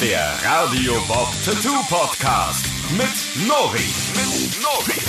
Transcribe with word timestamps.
Der 0.00 0.30
Radio 0.44 0.92
Bob 1.08 1.28
Tattoo 1.42 1.82
Podcast 1.88 2.66
mit 2.90 3.48
Nori. 3.48 3.78
Mit 4.14 4.62
Nori. 4.62 5.00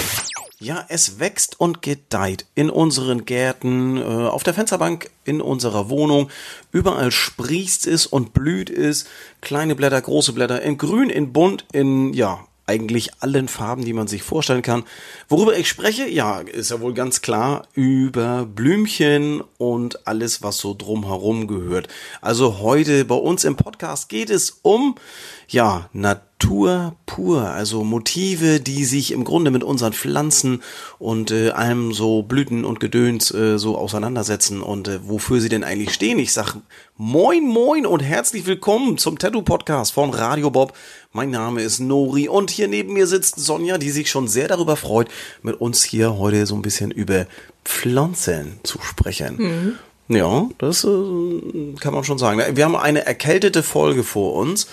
Ja, 0.59 0.85
es 0.87 1.19
wächst 1.19 1.59
und 1.59 1.81
gedeiht 1.81 2.45
in 2.55 2.69
unseren 2.69 3.25
Gärten, 3.25 3.97
äh, 3.97 4.01
auf 4.01 4.43
der 4.43 4.53
Fensterbank 4.53 5.09
in 5.25 5.41
unserer 5.41 5.89
Wohnung. 5.89 6.29
Überall 6.71 7.11
sprießt 7.11 7.85
es 7.85 8.07
und 8.07 8.33
blüht 8.33 8.69
es. 8.69 9.07
Kleine 9.41 9.75
Blätter, 9.75 10.01
große 10.01 10.31
Blätter, 10.31 10.61
in 10.61 10.77
grün, 10.77 11.09
in 11.09 11.33
bunt, 11.33 11.65
in, 11.73 12.13
ja, 12.13 12.39
eigentlich 12.67 13.09
allen 13.21 13.47
Farben, 13.47 13.85
die 13.85 13.93
man 13.93 14.07
sich 14.07 14.23
vorstellen 14.23 14.61
kann. 14.61 14.83
Worüber 15.29 15.57
ich 15.57 15.67
spreche, 15.67 16.07
ja, 16.07 16.39
ist 16.39 16.69
ja 16.69 16.79
wohl 16.81 16.93
ganz 16.93 17.21
klar 17.21 17.67
über 17.73 18.45
Blümchen 18.45 19.41
und 19.57 20.05
alles, 20.05 20.43
was 20.43 20.57
so 20.57 20.75
drumherum 20.77 21.47
gehört. 21.47 21.87
Also 22.21 22.59
heute 22.59 23.05
bei 23.05 23.15
uns 23.15 23.45
im 23.45 23.55
Podcast 23.55 24.09
geht 24.09 24.29
es 24.29 24.59
um, 24.61 24.95
ja, 25.47 25.89
Natur 26.39 26.95
pur, 27.07 27.49
also 27.49 27.83
Motive, 27.83 28.59
die 28.59 28.85
sich 28.85 29.11
im 29.11 29.23
Grunde 29.23 29.49
mit 29.49 29.63
unseren 29.63 29.91
Pflanzen 29.91 30.61
und 30.99 31.31
äh, 31.31 31.49
allem 31.49 31.93
so 31.93 32.21
Blüten 32.21 32.63
und 32.63 32.79
Gedöns 32.79 33.33
äh, 33.33 33.57
so 33.57 33.75
auseinandersetzen 33.75 34.61
und 34.61 34.87
äh, 34.87 34.99
wofür 35.03 35.41
sie 35.41 35.49
denn 35.49 35.63
eigentlich 35.63 35.95
stehen. 35.95 36.19
Ich 36.19 36.33
sag 36.33 36.55
moin 36.95 37.43
moin 37.43 37.87
und 37.87 38.01
herzlich 38.01 38.45
willkommen 38.45 38.99
zum 38.99 39.17
Tattoo 39.17 39.41
Podcast 39.41 39.93
von 39.93 40.11
Radio 40.11 40.51
Bob. 40.51 40.73
Mein 41.11 41.31
Name 41.31 41.63
ist 41.63 41.79
Nori 41.79 42.29
und 42.29 42.51
hier 42.51 42.67
neben 42.67 42.93
mir 42.93 43.07
sitzt 43.07 43.39
Sonja, 43.39 43.79
die 43.79 43.89
sich 43.89 44.11
schon 44.11 44.27
sehr 44.27 44.47
darüber 44.47 44.75
freut, 44.75 45.09
mit 45.41 45.59
uns 45.59 45.83
hier 45.83 46.19
heute 46.19 46.45
so 46.45 46.53
ein 46.53 46.61
bisschen 46.61 46.91
über 46.91 47.25
Pflanzen 47.65 48.59
zu 48.61 48.79
sprechen. 48.79 49.79
Ja, 50.07 50.47
das 50.59 50.85
äh, 50.85 51.73
kann 51.79 51.93
man 51.95 52.03
schon 52.03 52.19
sagen. 52.19 52.55
Wir 52.55 52.63
haben 52.63 52.75
eine 52.75 53.05
erkältete 53.05 53.63
Folge 53.63 54.03
vor 54.03 54.35
uns. 54.35 54.67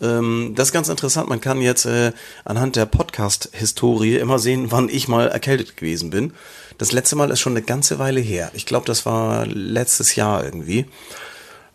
Ähm, 0.00 0.52
das 0.54 0.68
ist 0.68 0.72
ganz 0.72 0.88
interessant. 0.88 1.28
Man 1.28 1.40
kann 1.40 1.60
jetzt 1.60 1.86
äh, 1.86 2.12
anhand 2.44 2.76
der 2.76 2.86
Podcast-Historie 2.86 4.16
immer 4.16 4.38
sehen, 4.38 4.70
wann 4.70 4.88
ich 4.88 5.08
mal 5.08 5.28
erkältet 5.28 5.76
gewesen 5.76 6.10
bin. 6.10 6.32
Das 6.78 6.92
letzte 6.92 7.16
Mal 7.16 7.30
ist 7.30 7.40
schon 7.40 7.54
eine 7.54 7.62
ganze 7.62 7.98
Weile 7.98 8.20
her. 8.20 8.50
Ich 8.54 8.66
glaube, 8.66 8.86
das 8.86 9.04
war 9.04 9.46
letztes 9.46 10.14
Jahr 10.14 10.44
irgendwie. 10.44 10.86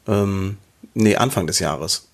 Ähm, 0.08 0.58
nee, 0.94 1.16
Anfang 1.16 1.48
des 1.48 1.60
Jahres. 1.60 2.08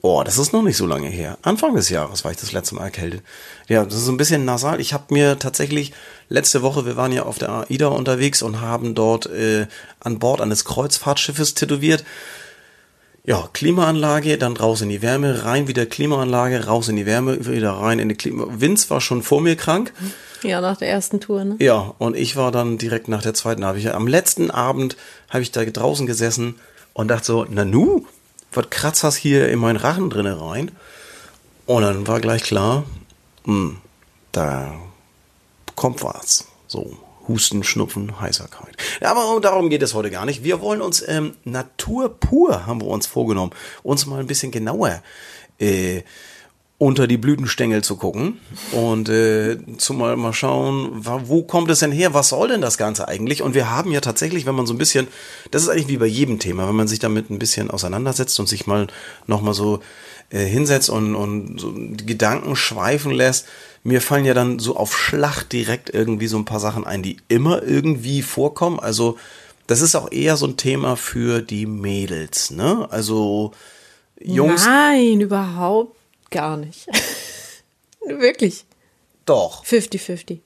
Oh, 0.00 0.22
das 0.24 0.38
ist 0.38 0.52
noch 0.52 0.62
nicht 0.62 0.76
so 0.76 0.86
lange 0.86 1.08
her. 1.08 1.38
Anfang 1.42 1.74
des 1.74 1.88
Jahres 1.88 2.24
war 2.24 2.30
ich 2.30 2.36
das 2.36 2.52
letzte 2.52 2.76
Mal 2.76 2.84
erkältet. 2.84 3.22
Ja, 3.66 3.84
das 3.84 3.94
ist 3.94 4.08
ein 4.08 4.16
bisschen 4.16 4.44
nasal. 4.44 4.80
Ich 4.80 4.92
habe 4.92 5.12
mir 5.12 5.40
tatsächlich 5.40 5.92
letzte 6.28 6.62
Woche, 6.62 6.86
wir 6.86 6.96
waren 6.96 7.10
ja 7.10 7.24
auf 7.24 7.38
der 7.38 7.50
AIDA 7.50 7.88
unterwegs 7.88 8.42
und 8.42 8.60
haben 8.60 8.94
dort 8.94 9.26
äh, 9.26 9.66
an 9.98 10.20
Bord 10.20 10.40
eines 10.40 10.64
Kreuzfahrtschiffes 10.64 11.54
tätowiert. 11.54 12.04
Ja, 13.24 13.48
Klimaanlage, 13.52 14.38
dann 14.38 14.56
raus 14.56 14.80
in 14.80 14.88
die 14.88 15.02
Wärme, 15.02 15.44
rein 15.44 15.68
wieder 15.68 15.84
Klimaanlage, 15.84 16.66
raus 16.66 16.88
in 16.88 16.96
die 16.96 17.04
Wärme, 17.04 17.44
wieder 17.46 17.72
rein 17.72 17.98
in 17.98 18.08
die 18.08 18.14
Klima. 18.14 18.46
Vince 18.48 18.88
war 18.90 19.00
schon 19.00 19.22
vor 19.22 19.40
mir 19.40 19.54
krank. 19.54 19.92
Ja, 20.42 20.60
nach 20.60 20.76
der 20.76 20.88
ersten 20.88 21.20
Tour, 21.20 21.44
ne? 21.44 21.56
Ja, 21.58 21.94
und 21.98 22.16
ich 22.16 22.36
war 22.36 22.52
dann 22.52 22.78
direkt 22.78 23.08
nach 23.08 23.22
der 23.22 23.34
zweiten. 23.34 23.64
Hab 23.64 23.76
ich, 23.76 23.92
am 23.92 24.06
letzten 24.06 24.50
Abend 24.50 24.96
habe 25.28 25.42
ich 25.42 25.50
da 25.50 25.64
draußen 25.64 26.06
gesessen 26.06 26.54
und 26.94 27.08
dachte 27.08 27.26
so, 27.26 27.44
Nanu, 27.44 28.06
was 28.52 28.70
kratzt 28.70 29.04
das 29.04 29.16
hier 29.16 29.48
in 29.48 29.58
meinen 29.58 29.76
Rachen 29.76 30.10
drinne 30.10 30.40
rein? 30.40 30.70
Und 31.66 31.82
dann 31.82 32.06
war 32.06 32.20
gleich 32.20 32.42
klar, 32.42 32.84
hm, 33.44 33.78
da 34.32 34.72
kommt 35.74 36.02
was. 36.02 36.46
So, 36.66 36.96
Husten, 37.28 37.62
Schnupfen, 37.62 38.20
Heiserkeit. 38.20 38.76
Aber 39.00 39.38
darum 39.40 39.70
geht 39.70 39.82
es 39.82 39.94
heute 39.94 40.10
gar 40.10 40.24
nicht. 40.24 40.42
Wir 40.42 40.60
wollen 40.60 40.80
uns 40.80 41.06
ähm, 41.06 41.34
Natur 41.44 42.18
pur, 42.18 42.66
haben 42.66 42.80
wir 42.80 42.88
uns 42.88 43.06
vorgenommen, 43.06 43.52
uns 43.82 44.06
mal 44.06 44.20
ein 44.20 44.26
bisschen 44.26 44.50
genauer 44.50 45.02
äh, 45.58 46.02
unter 46.78 47.08
die 47.08 47.16
Blütenstängel 47.16 47.82
zu 47.82 47.96
gucken 47.96 48.38
und 48.70 49.08
äh, 49.08 49.58
zu 49.78 49.94
mal, 49.94 50.32
schauen, 50.32 50.90
wo 51.02 51.42
kommt 51.42 51.70
es 51.70 51.80
denn 51.80 51.90
her? 51.90 52.14
Was 52.14 52.28
soll 52.28 52.48
denn 52.48 52.60
das 52.60 52.78
Ganze 52.78 53.08
eigentlich? 53.08 53.42
Und 53.42 53.54
wir 53.54 53.68
haben 53.68 53.90
ja 53.90 54.00
tatsächlich, 54.00 54.46
wenn 54.46 54.54
man 54.54 54.66
so 54.66 54.74
ein 54.74 54.78
bisschen, 54.78 55.08
das 55.50 55.62
ist 55.62 55.68
eigentlich 55.68 55.88
wie 55.88 55.96
bei 55.96 56.06
jedem 56.06 56.38
Thema, 56.38 56.68
wenn 56.68 56.76
man 56.76 56.86
sich 56.86 57.00
damit 57.00 57.30
ein 57.30 57.40
bisschen 57.40 57.68
auseinandersetzt 57.72 58.38
und 58.38 58.48
sich 58.48 58.68
mal 58.68 58.86
nochmal 59.26 59.54
so 59.54 59.80
äh, 60.30 60.44
hinsetzt 60.44 60.88
und, 60.88 61.16
und 61.16 61.58
so 61.58 61.74
Gedanken 61.74 62.54
schweifen 62.54 63.10
lässt, 63.10 63.46
mir 63.82 64.00
fallen 64.00 64.24
ja 64.24 64.34
dann 64.34 64.60
so 64.60 64.76
auf 64.76 64.96
Schlag 64.96 65.44
direkt 65.44 65.90
irgendwie 65.92 66.28
so 66.28 66.36
ein 66.36 66.44
paar 66.44 66.60
Sachen 66.60 66.86
ein, 66.86 67.02
die 67.02 67.16
immer 67.26 67.60
irgendwie 67.60 68.22
vorkommen. 68.22 68.78
Also 68.78 69.18
das 69.66 69.80
ist 69.80 69.96
auch 69.96 70.12
eher 70.12 70.36
so 70.36 70.46
ein 70.46 70.56
Thema 70.56 70.94
für 70.94 71.42
die 71.42 71.66
Mädels, 71.66 72.52
ne? 72.52 72.86
Also 72.90 73.52
Jungs, 74.20 74.64
Nein, 74.64 75.20
überhaupt 75.20 75.97
gar 76.30 76.56
nicht. 76.56 76.86
Wirklich. 78.00 78.64
doch. 79.26 79.64
50-50. 79.64 80.40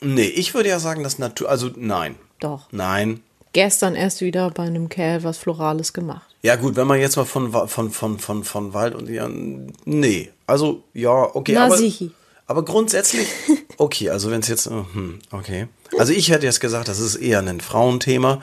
Nee, 0.00 0.26
ich 0.26 0.54
würde 0.54 0.68
ja 0.68 0.78
sagen, 0.78 1.02
dass 1.02 1.18
Natur, 1.18 1.48
also 1.48 1.70
nein. 1.74 2.16
Doch. 2.40 2.68
Nein. 2.70 3.22
Gestern 3.52 3.94
erst 3.94 4.20
wieder 4.20 4.50
bei 4.50 4.64
einem 4.64 4.90
Kerl 4.90 5.24
was 5.24 5.38
Florales 5.38 5.94
gemacht. 5.94 6.26
Ja 6.42 6.56
gut, 6.56 6.76
wenn 6.76 6.86
man 6.86 7.00
jetzt 7.00 7.16
mal 7.16 7.24
von, 7.24 7.50
von, 7.68 7.90
von, 7.90 8.18
von, 8.18 8.44
von 8.44 8.74
Wald 8.74 8.94
und 8.94 9.08
ja, 9.08 9.28
nee. 9.28 10.30
Also, 10.46 10.84
ja, 10.92 11.10
okay. 11.34 11.54
Na, 11.54 11.64
aber, 11.64 11.76
sichi. 11.78 12.10
aber 12.46 12.64
grundsätzlich, 12.64 13.26
okay, 13.78 14.10
also 14.10 14.30
wenn 14.30 14.40
es 14.40 14.48
jetzt, 14.48 14.66
äh, 14.66 14.70
hm, 14.92 15.20
okay. 15.30 15.68
Also 15.98 16.12
ich 16.12 16.30
hätte 16.30 16.44
jetzt 16.44 16.60
gesagt, 16.60 16.88
das 16.88 16.98
ist 16.98 17.16
eher 17.16 17.40
ein 17.40 17.60
Frauenthema, 17.60 18.42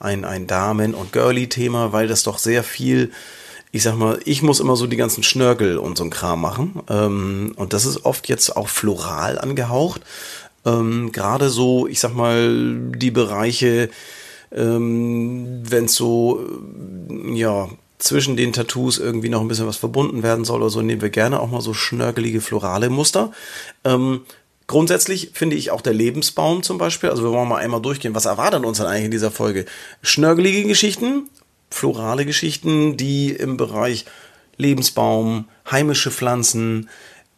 ein, 0.00 0.24
ein 0.24 0.46
Damen- 0.46 0.94
und 0.94 1.12
Girly-Thema, 1.12 1.92
weil 1.92 2.08
das 2.08 2.22
doch 2.22 2.38
sehr 2.38 2.64
viel, 2.64 3.12
ich 3.74 3.82
sag 3.82 3.96
mal, 3.96 4.20
ich 4.24 4.40
muss 4.40 4.60
immer 4.60 4.76
so 4.76 4.86
die 4.86 4.96
ganzen 4.96 5.24
Schnörkel 5.24 5.78
und 5.78 5.98
so 5.98 6.04
ein 6.04 6.10
Kram 6.10 6.40
machen. 6.40 6.80
Ähm, 6.88 7.54
und 7.56 7.72
das 7.72 7.86
ist 7.86 8.04
oft 8.04 8.28
jetzt 8.28 8.56
auch 8.56 8.68
floral 8.68 9.36
angehaucht. 9.36 10.00
Ähm, 10.64 11.10
Gerade 11.10 11.50
so, 11.50 11.88
ich 11.88 11.98
sag 11.98 12.14
mal, 12.14 12.92
die 12.94 13.10
Bereiche, 13.10 13.90
ähm, 14.52 15.60
wenn 15.68 15.86
es 15.86 15.96
so, 15.96 16.46
äh, 17.10 17.32
ja, 17.36 17.68
zwischen 17.98 18.36
den 18.36 18.52
Tattoos 18.52 18.98
irgendwie 18.98 19.28
noch 19.28 19.40
ein 19.40 19.48
bisschen 19.48 19.66
was 19.66 19.76
verbunden 19.76 20.22
werden 20.22 20.44
soll 20.44 20.60
oder 20.60 20.70
so, 20.70 20.80
nehmen 20.80 21.02
wir 21.02 21.10
gerne 21.10 21.40
auch 21.40 21.50
mal 21.50 21.60
so 21.60 21.74
schnörkelige 21.74 22.40
florale 22.40 22.90
Muster. 22.90 23.32
Ähm, 23.82 24.20
grundsätzlich 24.68 25.32
finde 25.34 25.56
ich 25.56 25.72
auch 25.72 25.80
der 25.80 25.94
Lebensbaum 25.94 26.62
zum 26.62 26.78
Beispiel, 26.78 27.10
also 27.10 27.24
wir 27.24 27.32
wollen 27.32 27.48
mal 27.48 27.56
einmal 27.56 27.82
durchgehen, 27.82 28.14
was 28.14 28.26
erwartet 28.26 28.64
uns 28.64 28.78
denn 28.78 28.86
eigentlich 28.86 29.06
in 29.06 29.10
dieser 29.10 29.32
Folge? 29.32 29.64
Schnörkelige 30.00 30.62
Geschichten, 30.62 31.28
florale 31.74 32.24
Geschichten, 32.24 32.96
die 32.96 33.30
im 33.30 33.56
Bereich 33.56 34.04
Lebensbaum, 34.56 35.48
heimische 35.70 36.10
Pflanzen, 36.10 36.88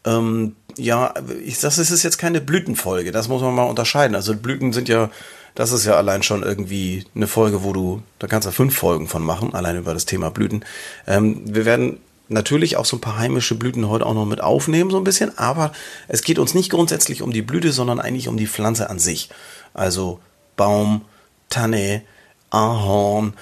ähm, 0.04 0.54
ja, 0.76 1.14
ich, 1.44 1.58
das 1.60 1.78
ist 1.78 2.02
jetzt 2.02 2.18
keine 2.18 2.40
Blütenfolge, 2.40 3.12
das 3.12 3.28
muss 3.28 3.42
man 3.42 3.54
mal 3.54 3.64
unterscheiden. 3.64 4.14
Also 4.14 4.34
Blüten 4.34 4.72
sind 4.72 4.88
ja, 4.88 5.10
das 5.54 5.72
ist 5.72 5.86
ja 5.86 5.94
allein 5.94 6.22
schon 6.22 6.42
irgendwie 6.42 7.04
eine 7.14 7.26
Folge, 7.26 7.64
wo 7.64 7.72
du, 7.72 8.02
da 8.18 8.26
kannst 8.26 8.46
du 8.46 8.52
fünf 8.52 8.76
Folgen 8.76 9.08
von 9.08 9.22
machen, 9.22 9.54
allein 9.54 9.78
über 9.78 9.94
das 9.94 10.04
Thema 10.04 10.30
Blüten. 10.30 10.64
Ähm, 11.06 11.42
wir 11.46 11.64
werden 11.64 11.98
natürlich 12.28 12.76
auch 12.76 12.84
so 12.84 12.96
ein 12.96 13.00
paar 13.00 13.18
heimische 13.18 13.54
Blüten 13.54 13.88
heute 13.88 14.04
auch 14.04 14.14
noch 14.14 14.26
mit 14.26 14.42
aufnehmen, 14.42 14.90
so 14.90 14.98
ein 14.98 15.04
bisschen, 15.04 15.36
aber 15.38 15.72
es 16.08 16.22
geht 16.22 16.38
uns 16.38 16.54
nicht 16.54 16.70
grundsätzlich 16.70 17.22
um 17.22 17.32
die 17.32 17.42
Blüte, 17.42 17.72
sondern 17.72 18.00
eigentlich 18.00 18.28
um 18.28 18.36
die 18.36 18.46
Pflanze 18.46 18.90
an 18.90 18.98
sich. 18.98 19.30
Also 19.72 20.20
Baum, 20.56 21.02
Tanne, 21.48 22.02
Ahorn, 22.50 23.34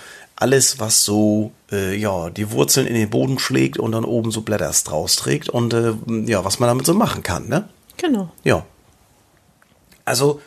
alles, 0.44 0.78
was 0.78 1.05
so 1.06 1.53
äh, 1.72 1.97
ja 1.97 2.28
die 2.28 2.50
Wurzeln 2.50 2.87
in 2.87 2.93
den 2.94 3.09
Boden 3.09 3.38
schlägt 3.38 3.78
und 3.78 3.93
dann 3.93 4.05
oben 4.05 4.31
so 4.31 4.43
Blätter 4.43 4.71
draus 4.84 5.16
trägt 5.16 5.49
und 5.49 5.72
äh, 5.72 5.94
ja, 6.27 6.44
was 6.44 6.59
man 6.60 6.69
damit 6.69 6.84
so 6.84 6.93
machen 6.93 7.22
kann, 7.22 7.49
ne? 7.49 7.66
Genau. 7.97 8.31
Ja. 8.44 8.66
Also, 10.04 10.43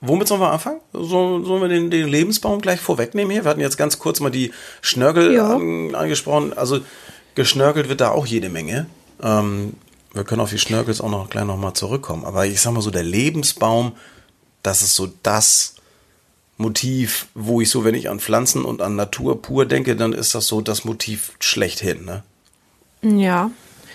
womit 0.00 0.26
sollen 0.26 0.40
wir 0.40 0.50
anfangen? 0.50 0.80
So, 0.92 1.44
sollen 1.44 1.62
wir 1.62 1.68
den, 1.68 1.88
den 1.88 2.08
Lebensbaum 2.08 2.60
gleich 2.60 2.80
vorwegnehmen 2.80 3.30
hier? 3.30 3.44
Wir 3.44 3.50
hatten 3.50 3.60
jetzt 3.60 3.78
ganz 3.78 4.00
kurz 4.00 4.18
mal 4.18 4.30
die 4.30 4.52
Schnörkel 4.80 5.32
Ja. 5.32 5.54
an, 5.54 5.94
angesprochen. 5.94 6.52
Also, 6.52 6.80
geschnörkelt 7.36 7.88
wird 7.88 8.00
da 8.00 8.10
auch 8.10 8.26
jede 8.26 8.48
Menge. 8.48 8.86
Ähm, 9.22 9.74
wir 10.12 10.24
können 10.24 10.40
auf 10.40 10.50
die 10.50 10.58
Schnörkels 10.58 11.00
auch 11.00 11.10
noch 11.10 11.30
gleich 11.30 11.44
nochmal 11.44 11.74
zurückkommen. 11.74 12.24
Aber 12.24 12.44
ich 12.46 12.60
sag 12.60 12.72
mal 12.72 12.80
so, 12.80 12.90
der 12.90 13.04
Lebensbaum, 13.04 13.92
das 14.64 14.82
ist 14.82 14.96
so 14.96 15.08
das 15.22 15.76
Motiv, 16.58 17.28
wo 17.34 17.60
ich 17.60 17.70
so, 17.70 17.84
wenn 17.84 17.94
ich 17.94 18.10
an 18.10 18.20
Pflanzen 18.20 18.64
und 18.64 18.82
an 18.82 18.96
Natur 18.96 19.40
pur 19.40 19.64
denke, 19.64 19.96
dann 19.96 20.12
ist 20.12 20.34
das 20.34 20.48
so 20.48 20.60
das 20.60 20.84
Motiv 20.84 21.32
schlechthin, 21.38 22.04
ne? 22.04 22.24
Ja, 23.02 23.52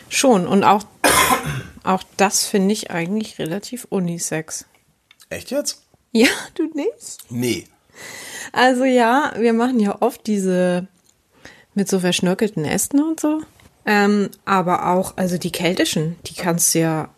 schon. 0.10 0.48
Und 0.48 0.64
auch, 0.64 0.86
auch 1.84 2.04
das 2.16 2.46
finde 2.46 2.74
ich 2.74 2.90
eigentlich 2.90 3.38
relativ 3.38 3.86
unisex. 3.90 4.66
Echt 5.30 5.52
jetzt? 5.52 5.84
Ja, 6.14 6.30
du 6.56 6.64
nicht? 6.74 7.18
Nee. 7.30 7.68
Also 8.54 8.86
ja, 8.86 9.34
wir 9.38 9.54
machen 9.54 9.80
ja 9.80 10.02
oft 10.02 10.26
diese 10.26 10.88
mit 11.76 11.90
so 11.90 12.00
verschnörkelten 12.00 12.64
Ästen 12.66 13.04
und 13.04 13.20
so. 13.20 13.42
Ähm, 13.86 14.30
aber 14.46 14.88
auch, 14.88 15.18
also 15.18 15.38
die 15.38 15.52
keltischen, 15.52 16.16
die 16.28 16.36
kannst 16.36 16.74
du 16.74 16.80
ja 16.80 17.10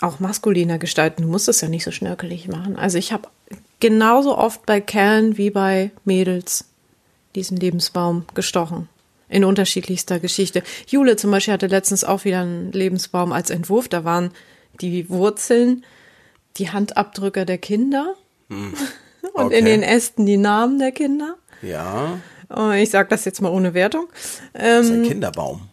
auch 0.00 0.20
maskuliner 0.20 0.78
gestalten. 0.78 1.22
Du 1.22 1.28
musst 1.28 1.48
es 1.48 1.60
ja 1.60 1.68
nicht 1.68 1.82
so 1.82 1.90
schnörkelig 1.90 2.46
machen. 2.46 2.76
Also 2.76 2.98
ich 2.98 3.12
habe 3.12 3.28
genauso 3.80 4.36
oft 4.36 4.64
bei 4.66 4.80
Kerlen 4.80 5.36
wie 5.38 5.50
bei 5.50 5.90
Mädels 6.04 6.64
diesen 7.34 7.56
Lebensbaum 7.56 8.24
gestochen. 8.34 8.88
In 9.28 9.44
unterschiedlichster 9.44 10.18
Geschichte. 10.20 10.62
Jule 10.86 11.16
zum 11.16 11.30
Beispiel 11.30 11.52
hatte 11.54 11.66
letztens 11.66 12.02
auch 12.02 12.24
wieder 12.24 12.40
einen 12.40 12.72
Lebensbaum 12.72 13.32
als 13.32 13.50
Entwurf. 13.50 13.86
Da 13.88 14.02
waren 14.04 14.30
die 14.80 15.10
Wurzeln, 15.10 15.84
die 16.56 16.70
Handabdrücke 16.70 17.44
der 17.44 17.58
Kinder 17.58 18.14
und 18.48 18.74
Okay. 19.34 19.58
in 19.58 19.64
den 19.66 19.82
Ästen 19.82 20.24
die 20.26 20.38
Namen 20.38 20.78
der 20.78 20.92
Kinder. 20.92 21.36
Ja, 21.62 22.18
Oh, 22.50 22.70
Ich 22.70 22.88
sage 22.88 23.10
das 23.10 23.26
jetzt 23.26 23.42
mal 23.42 23.50
ohne 23.52 23.74
Wertung. 23.74 24.06
das 24.54 24.86
ist 24.86 24.90
Ähm, 24.90 25.02
ein 25.02 25.08
Kinderbaum. 25.08 25.68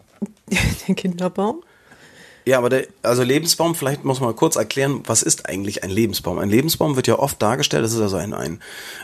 der 0.88 0.96
Kinderbaum. 0.96 1.64
Ja, 2.48 2.60
aber 2.60 2.70
der, 2.70 2.86
also 3.02 3.24
Lebensbaum, 3.24 3.74
vielleicht 3.74 4.04
muss 4.04 4.20
man 4.22 4.36
kurz 4.36 4.56
erklären, 4.56 5.02
was 5.06 5.24
ist 5.24 5.50
eigentlich 5.50 5.84
ein 5.84 5.90
Lebensbaum? 5.90 6.38
Ein 6.38 6.52
Lebensbaum 6.52 6.96
wird 6.96 7.08
ja 7.08 7.18
oft 7.18 7.42
dargestellt, 7.42 7.84
das 7.84 7.94
ist 7.94 8.02
also 8.02 8.18
ein, 8.18 8.36
ein, 8.36 8.60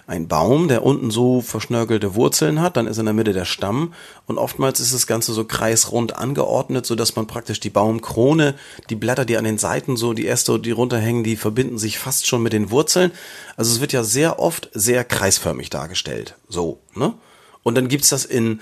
ein 0.05 0.27
Baum, 0.27 0.67
der 0.67 0.83
unten 0.83 1.09
so 1.09 1.41
verschnörkelte 1.41 2.13
Wurzeln 2.13 2.61
hat, 2.61 2.77
dann 2.77 2.85
ist 2.85 2.99
in 2.99 3.05
der 3.05 3.15
Mitte 3.15 3.33
der 3.33 3.45
Stamm 3.45 3.95
und 4.27 4.37
oftmals 4.37 4.79
ist 4.79 4.93
das 4.93 5.07
Ganze 5.07 5.33
so 5.33 5.43
kreisrund 5.43 6.15
angeordnet, 6.15 6.85
so 6.85 6.93
dass 6.93 7.15
man 7.15 7.25
praktisch 7.25 7.59
die 7.59 7.71
Baumkrone, 7.71 8.53
die 8.91 8.95
Blätter, 8.95 9.25
die 9.25 9.37
an 9.37 9.43
den 9.43 9.57
Seiten 9.57 9.97
so, 9.97 10.13
die 10.13 10.27
Äste, 10.27 10.59
die 10.59 10.69
runterhängen, 10.69 11.23
die 11.23 11.35
verbinden 11.35 11.79
sich 11.79 11.97
fast 11.97 12.27
schon 12.27 12.43
mit 12.43 12.53
den 12.53 12.69
Wurzeln. 12.69 13.11
Also 13.57 13.73
es 13.73 13.81
wird 13.81 13.91
ja 13.91 14.03
sehr 14.03 14.37
oft 14.37 14.69
sehr 14.73 15.03
kreisförmig 15.03 15.71
dargestellt, 15.71 16.35
so, 16.47 16.77
ne? 16.93 17.15
Und 17.63 17.73
dann 17.75 17.87
gibt's 17.87 18.09
das 18.09 18.25
in, 18.25 18.61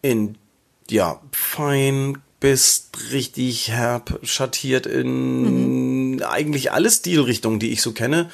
in 0.00 0.36
ja, 0.88 1.20
fein 1.32 2.18
bis 2.40 2.88
richtig 3.12 3.70
herb 3.70 4.18
schattiert 4.22 4.86
in 4.86 6.22
eigentlich 6.22 6.72
alle 6.72 6.90
Stilrichtungen, 6.90 7.60
die 7.60 7.70
ich 7.70 7.82
so 7.82 7.92
kenne, 7.92 8.30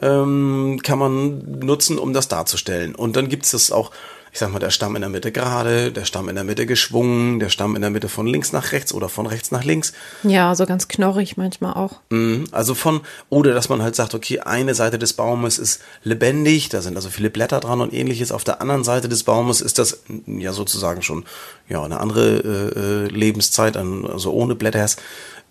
ähm, 0.00 0.78
kann 0.82 0.98
man 0.98 1.60
nutzen, 1.60 1.98
um 1.98 2.12
das 2.12 2.28
darzustellen. 2.28 2.94
Und 2.94 3.16
dann 3.16 3.28
gibt's 3.28 3.50
das 3.50 3.72
auch, 3.72 3.90
ich 4.32 4.38
sag 4.38 4.52
mal, 4.52 4.58
der 4.58 4.70
Stamm 4.70 4.94
in 4.96 5.02
der 5.02 5.08
Mitte 5.10 5.32
gerade, 5.32 5.92
der 5.92 6.04
Stamm 6.04 6.28
in 6.28 6.34
der 6.34 6.44
Mitte 6.44 6.66
geschwungen, 6.66 7.38
der 7.40 7.48
Stamm 7.48 7.76
in 7.76 7.82
der 7.82 7.90
Mitte 7.90 8.08
von 8.08 8.26
links 8.26 8.52
nach 8.52 8.72
rechts 8.72 8.92
oder 8.92 9.08
von 9.08 9.26
rechts 9.26 9.50
nach 9.50 9.64
links. 9.64 9.92
Ja, 10.22 10.54
so 10.54 10.66
ganz 10.66 10.88
knorrig 10.88 11.36
manchmal 11.36 11.74
auch. 11.74 12.00
Mhm, 12.10 12.46
Also 12.52 12.74
von, 12.74 13.00
oder 13.28 13.54
dass 13.54 13.68
man 13.68 13.82
halt 13.82 13.96
sagt, 13.96 14.14
okay, 14.14 14.40
eine 14.40 14.74
Seite 14.74 14.98
des 14.98 15.12
Baumes 15.12 15.58
ist 15.58 15.82
lebendig, 16.02 16.68
da 16.68 16.80
sind 16.80 16.96
also 16.96 17.10
viele 17.10 17.30
Blätter 17.30 17.60
dran 17.60 17.80
und 17.80 17.92
ähnliches. 17.92 18.32
Auf 18.32 18.44
der 18.44 18.60
anderen 18.60 18.84
Seite 18.84 19.08
des 19.08 19.24
Baumes 19.24 19.60
ist 19.60 19.78
das 19.78 20.02
ja 20.26 20.52
sozusagen 20.52 21.02
schon 21.02 21.24
ja 21.68 21.82
eine 21.82 22.00
andere 22.00 22.28
äh, 22.28 22.78
äh, 22.78 23.08
Lebenszeit, 23.08 23.76
also 23.76 24.32
ohne 24.32 24.54
Blätter. 24.54 24.86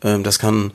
Ähm, 0.04 0.24
das 0.24 0.40
kann 0.40 0.72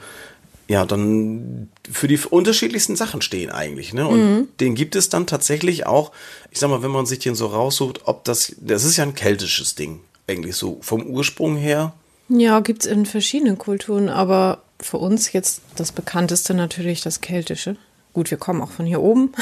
ja 0.68 0.84
dann 0.86 1.68
für 1.90 2.08
die 2.08 2.18
unterschiedlichsten 2.18 2.96
Sachen 2.96 3.22
stehen 3.22 3.50
eigentlich. 3.50 3.92
Ne? 3.92 4.06
Und 4.06 4.48
den 4.60 4.74
gibt 4.74 4.96
es 4.96 5.08
dann 5.08 5.26
tatsächlich 5.26 5.86
auch, 5.86 6.12
ich 6.50 6.58
sag 6.58 6.70
mal, 6.70 6.82
wenn 6.82 6.90
man 6.90 7.06
sich 7.06 7.18
den 7.18 7.34
so 7.34 7.46
raussucht, 7.46 8.02
ob 8.04 8.24
das, 8.24 8.54
das 8.60 8.84
ist 8.84 8.96
ja 8.96 9.04
ein 9.04 9.14
keltisches 9.14 9.74
Ding, 9.74 10.00
eigentlich 10.26 10.56
so 10.56 10.78
vom 10.80 11.06
Ursprung 11.06 11.56
her. 11.56 11.92
Ja, 12.28 12.60
gibt's 12.60 12.86
in 12.86 13.06
verschiedenen 13.06 13.58
Kulturen, 13.58 14.08
aber 14.08 14.62
für 14.80 14.98
uns 14.98 15.32
jetzt 15.32 15.60
das 15.76 15.92
bekannteste 15.92 16.54
natürlich 16.54 17.02
das 17.02 17.20
Keltische. 17.20 17.76
Gut, 18.12 18.30
wir 18.30 18.38
kommen 18.38 18.62
auch 18.62 18.70
von 18.70 18.86
hier 18.86 19.00
oben. 19.00 19.32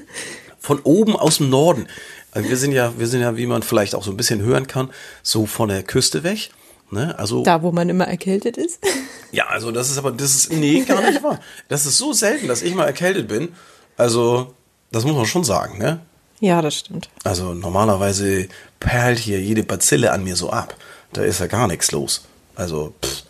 von 0.58 0.80
oben 0.80 1.16
aus 1.16 1.38
dem 1.38 1.50
Norden. 1.50 1.86
Also 2.32 2.48
wir 2.48 2.56
sind 2.56 2.72
ja, 2.72 2.92
wir 2.98 3.06
sind 3.06 3.20
ja, 3.20 3.36
wie 3.36 3.46
man 3.46 3.62
vielleicht 3.62 3.94
auch 3.94 4.04
so 4.04 4.10
ein 4.10 4.16
bisschen 4.16 4.42
hören 4.42 4.66
kann, 4.66 4.90
so 5.22 5.46
von 5.46 5.68
der 5.68 5.82
Küste 5.82 6.22
weg. 6.24 6.50
Ne? 6.90 7.18
Also 7.18 7.42
Da, 7.42 7.62
wo 7.62 7.72
man 7.72 7.88
immer 7.88 8.06
erkältet 8.06 8.56
ist. 8.56 8.80
ja, 9.32 9.46
also 9.46 9.70
das 9.72 9.90
ist 9.90 9.98
aber, 9.98 10.12
das 10.12 10.34
ist 10.34 10.52
nee, 10.52 10.82
gar 10.84 11.02
nicht 11.02 11.22
wahr. 11.22 11.38
Das 11.68 11.86
ist 11.86 11.98
so 11.98 12.12
selten, 12.12 12.48
dass 12.48 12.62
ich 12.62 12.74
mal 12.74 12.86
erkältet 12.86 13.28
bin. 13.28 13.54
Also 13.96 14.54
das 14.90 15.04
muss 15.04 15.16
man 15.16 15.26
schon 15.26 15.44
sagen, 15.44 15.78
ne? 15.78 16.00
Ja, 16.40 16.62
das 16.62 16.76
stimmt. 16.76 17.10
Also 17.24 17.52
normalerweise 17.52 18.48
perlt 18.80 19.18
hier 19.18 19.40
jede 19.40 19.64
Bazille 19.64 20.12
an 20.12 20.24
mir 20.24 20.36
so 20.36 20.50
ab. 20.50 20.76
Da 21.12 21.22
ist 21.22 21.40
ja 21.40 21.46
gar 21.46 21.66
nichts 21.66 21.90
los. 21.90 22.26
Also 22.54 22.94
pff, 23.04 23.24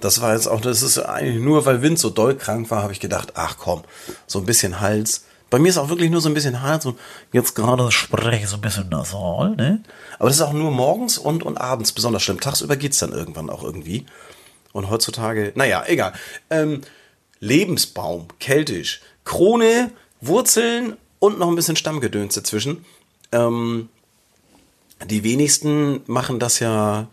das 0.00 0.20
war 0.20 0.34
jetzt 0.34 0.48
auch, 0.48 0.60
das 0.60 0.82
ist 0.82 0.98
eigentlich 0.98 1.42
nur, 1.42 1.64
weil 1.64 1.80
Wind 1.80 1.98
so 1.98 2.10
doll 2.10 2.36
krank 2.36 2.70
war, 2.70 2.82
habe 2.82 2.92
ich 2.92 3.00
gedacht, 3.00 3.32
ach 3.34 3.56
komm, 3.58 3.82
so 4.26 4.40
ein 4.40 4.46
bisschen 4.46 4.80
Hals. 4.80 5.24
Bei 5.52 5.58
mir 5.58 5.68
ist 5.68 5.76
auch 5.76 5.90
wirklich 5.90 6.10
nur 6.10 6.22
so 6.22 6.30
ein 6.30 6.34
bisschen 6.34 6.62
Hals 6.62 6.86
und 6.86 6.98
jetzt 7.30 7.54
gerade 7.54 7.92
spreche 7.92 8.44
ich 8.44 8.48
so 8.48 8.56
ein 8.56 8.62
bisschen 8.62 8.88
nasal, 8.88 9.54
ne? 9.54 9.82
Aber 10.18 10.30
das 10.30 10.36
ist 10.36 10.42
auch 10.42 10.54
nur 10.54 10.70
morgens 10.70 11.18
und, 11.18 11.42
und 11.42 11.58
abends 11.58 11.92
besonders 11.92 12.22
schlimm. 12.22 12.40
Tagsüber 12.40 12.74
geht's 12.76 13.00
dann 13.00 13.12
irgendwann 13.12 13.50
auch 13.50 13.62
irgendwie. 13.62 14.06
Und 14.72 14.88
heutzutage, 14.88 15.52
naja, 15.54 15.84
egal. 15.86 16.14
Ähm, 16.48 16.80
Lebensbaum, 17.40 18.28
keltisch, 18.38 19.02
Krone, 19.24 19.90
Wurzeln 20.22 20.96
und 21.18 21.38
noch 21.38 21.48
ein 21.48 21.54
bisschen 21.54 21.76
Stammgedöns 21.76 22.32
dazwischen. 22.32 22.86
Ähm, 23.30 23.90
die 25.04 25.22
wenigsten 25.22 26.00
machen 26.06 26.38
das 26.38 26.60
ja 26.60 27.08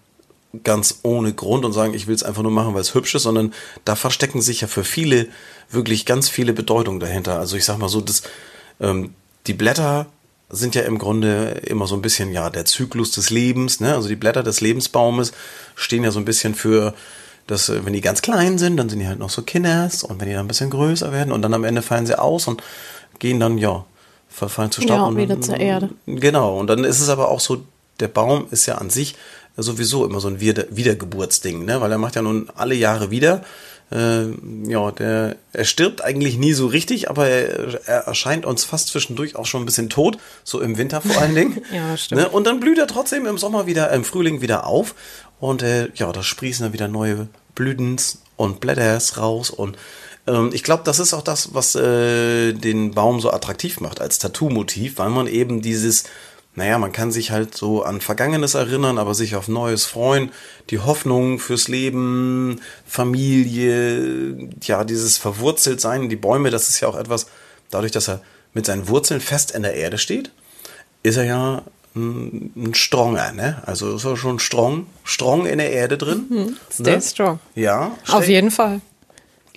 ganz 0.63 0.99
ohne 1.03 1.33
Grund 1.33 1.63
und 1.63 1.73
sagen, 1.73 1.93
ich 1.93 2.07
will 2.07 2.15
es 2.15 2.23
einfach 2.23 2.41
nur 2.41 2.51
machen, 2.51 2.73
weil 2.73 2.81
es 2.81 2.95
hübsch 2.95 3.15
ist, 3.15 3.23
sondern 3.23 3.53
da 3.85 3.95
verstecken 3.95 4.41
sich 4.41 4.61
ja 4.61 4.67
für 4.67 4.83
viele 4.83 5.27
wirklich 5.69 6.05
ganz 6.05 6.27
viele 6.27 6.53
Bedeutungen 6.53 6.99
dahinter. 6.99 7.39
Also 7.39 7.55
ich 7.55 7.65
sag 7.65 7.77
mal 7.77 7.89
so, 7.89 8.01
das, 8.01 8.23
ähm, 8.79 9.13
die 9.45 9.53
Blätter 9.53 10.07
sind 10.49 10.73
ja 10.73 10.81
im 10.81 10.97
Grunde 10.97 11.61
immer 11.65 11.85
so 11.85 11.95
ein 11.95 12.01
bisschen 12.01 12.31
ja 12.31 12.49
der 12.49 12.65
Zyklus 12.65 13.11
des 13.11 13.29
Lebens, 13.29 13.79
ne? 13.79 13.93
Also 13.93 14.07
die 14.07 14.15
Blätter 14.15 14.41
des 14.41 14.61
Lebensbaumes 14.61 15.31
stehen 15.75 16.03
ja 16.03 16.09
so 16.09 16.17
ein 16.17 16.25
bisschen 16.25 16.55
für 16.55 16.95
das, 17.45 17.69
äh, 17.69 17.85
wenn 17.85 17.93
die 17.93 18.01
ganz 18.01 18.21
klein 18.23 18.57
sind, 18.57 18.77
dann 18.77 18.89
sind 18.89 18.99
die 18.99 19.07
halt 19.07 19.19
noch 19.19 19.29
so 19.29 19.43
Kinders 19.43 20.03
und 20.03 20.19
wenn 20.19 20.27
die 20.27 20.33
dann 20.33 20.45
ein 20.45 20.47
bisschen 20.47 20.71
größer 20.71 21.11
werden 21.11 21.31
und 21.31 21.43
dann 21.43 21.53
am 21.53 21.63
Ende 21.63 21.83
fallen 21.83 22.07
sie 22.07 22.17
aus 22.17 22.47
und 22.47 22.63
gehen 23.19 23.39
dann 23.39 23.59
ja 23.59 23.85
verfallen 24.27 24.71
zu 24.71 24.81
Staub 24.81 24.97
Ja, 24.97 25.03
und 25.03 25.17
wieder 25.17 25.39
zur 25.41 25.57
Erde. 25.57 25.89
Genau, 26.07 26.57
und 26.59 26.67
dann 26.67 26.83
ist 26.83 26.99
es 26.99 27.09
aber 27.09 27.29
auch 27.29 27.39
so, 27.39 27.63
der 27.99 28.07
Baum 28.07 28.47
ist 28.51 28.65
ja 28.65 28.75
an 28.75 28.89
sich 28.89 29.15
sowieso 29.57 30.05
immer 30.05 30.19
so 30.19 30.27
ein 30.27 30.39
Wieder 30.39 30.65
Wiedergeburtsding, 30.69 31.65
ne? 31.65 31.81
Weil 31.81 31.91
er 31.91 31.97
macht 31.97 32.15
ja 32.15 32.21
nun 32.21 32.49
alle 32.55 32.75
Jahre 32.75 33.11
wieder. 33.11 33.43
Äh, 33.91 34.27
ja, 34.67 34.91
der, 34.91 35.35
er 35.51 35.65
stirbt 35.65 36.03
eigentlich 36.03 36.37
nie 36.37 36.53
so 36.53 36.67
richtig, 36.67 37.09
aber 37.09 37.27
er, 37.27 37.87
er 37.87 37.99
erscheint 38.01 38.45
uns 38.45 38.63
fast 38.63 38.89
zwischendurch 38.89 39.35
auch 39.35 39.47
schon 39.47 39.63
ein 39.63 39.65
bisschen 39.65 39.89
tot, 39.89 40.19
so 40.43 40.61
im 40.61 40.77
Winter 40.77 41.01
vor 41.01 41.19
allen 41.19 41.35
Dingen. 41.35 41.61
Ja, 41.73 41.97
stimmt. 41.97 42.21
Ne? 42.21 42.29
Und 42.29 42.45
dann 42.45 42.59
blüht 42.59 42.77
er 42.77 42.87
trotzdem 42.87 43.25
im 43.25 43.37
Sommer 43.37 43.65
wieder, 43.65 43.91
im 43.91 44.03
Frühling 44.03 44.41
wieder 44.41 44.65
auf. 44.67 44.95
Und 45.39 45.63
äh, 45.63 45.89
ja, 45.95 46.11
da 46.11 46.21
sprießen 46.21 46.63
dann 46.63 46.73
wieder 46.73 46.87
neue 46.87 47.27
Blütens 47.55 48.21
und 48.35 48.59
Blätters 48.59 49.17
raus. 49.17 49.49
Und 49.49 49.77
ähm, 50.27 50.51
ich 50.53 50.63
glaube, 50.63 50.83
das 50.85 50.99
ist 50.99 51.13
auch 51.13 51.21
das, 51.21 51.53
was 51.53 51.75
äh, 51.75 52.53
den 52.53 52.91
Baum 52.91 53.19
so 53.21 53.31
attraktiv 53.31 53.79
macht 53.79 54.01
als 54.01 54.19
Tattoo-Motiv, 54.19 54.97
weil 54.97 55.09
man 55.09 55.27
eben 55.27 55.61
dieses, 55.61 56.03
naja, 56.59 56.77
man 56.77 56.91
kann 56.91 57.11
sich 57.11 57.31
halt 57.31 57.55
so 57.55 57.83
an 57.83 58.01
Vergangenes 58.01 58.53
erinnern, 58.53 58.97
aber 58.99 59.15
sich 59.15 59.35
auf 59.35 59.47
Neues 59.47 59.85
freuen, 59.85 60.31
die 60.69 60.79
Hoffnung 60.79 61.39
fürs 61.39 61.67
Leben, 61.67 62.61
Familie, 62.85 64.49
ja, 64.63 64.83
dieses 64.83 65.17
Verwurzeltsein, 65.17 66.09
die 66.09 66.15
Bäume, 66.15 66.51
das 66.51 66.69
ist 66.69 66.79
ja 66.81 66.87
auch 66.87 66.97
etwas, 66.97 67.27
dadurch, 67.71 67.91
dass 67.91 68.07
er 68.09 68.21
mit 68.53 68.65
seinen 68.65 68.87
Wurzeln 68.87 69.21
fest 69.21 69.51
in 69.51 69.63
der 69.63 69.73
Erde 69.75 69.97
steht, 69.97 70.31
ist 71.01 71.17
er 71.17 71.23
ja 71.23 71.61
ein, 71.95 72.51
ein 72.55 72.73
Stronger, 72.75 73.31
ne? 73.31 73.63
Also 73.65 73.95
ist 73.95 74.05
er 74.05 74.17
schon 74.17 74.39
strong, 74.39 74.85
strong 75.03 75.45
in 75.45 75.57
der 75.57 75.71
Erde 75.71 75.97
drin. 75.97 76.57
Stay 76.71 76.95
ne? 76.95 77.01
strong. 77.01 77.39
Ja. 77.55 77.97
Auf 78.07 78.23
stay- 78.23 78.33
jeden 78.33 78.51
Fall. 78.51 78.81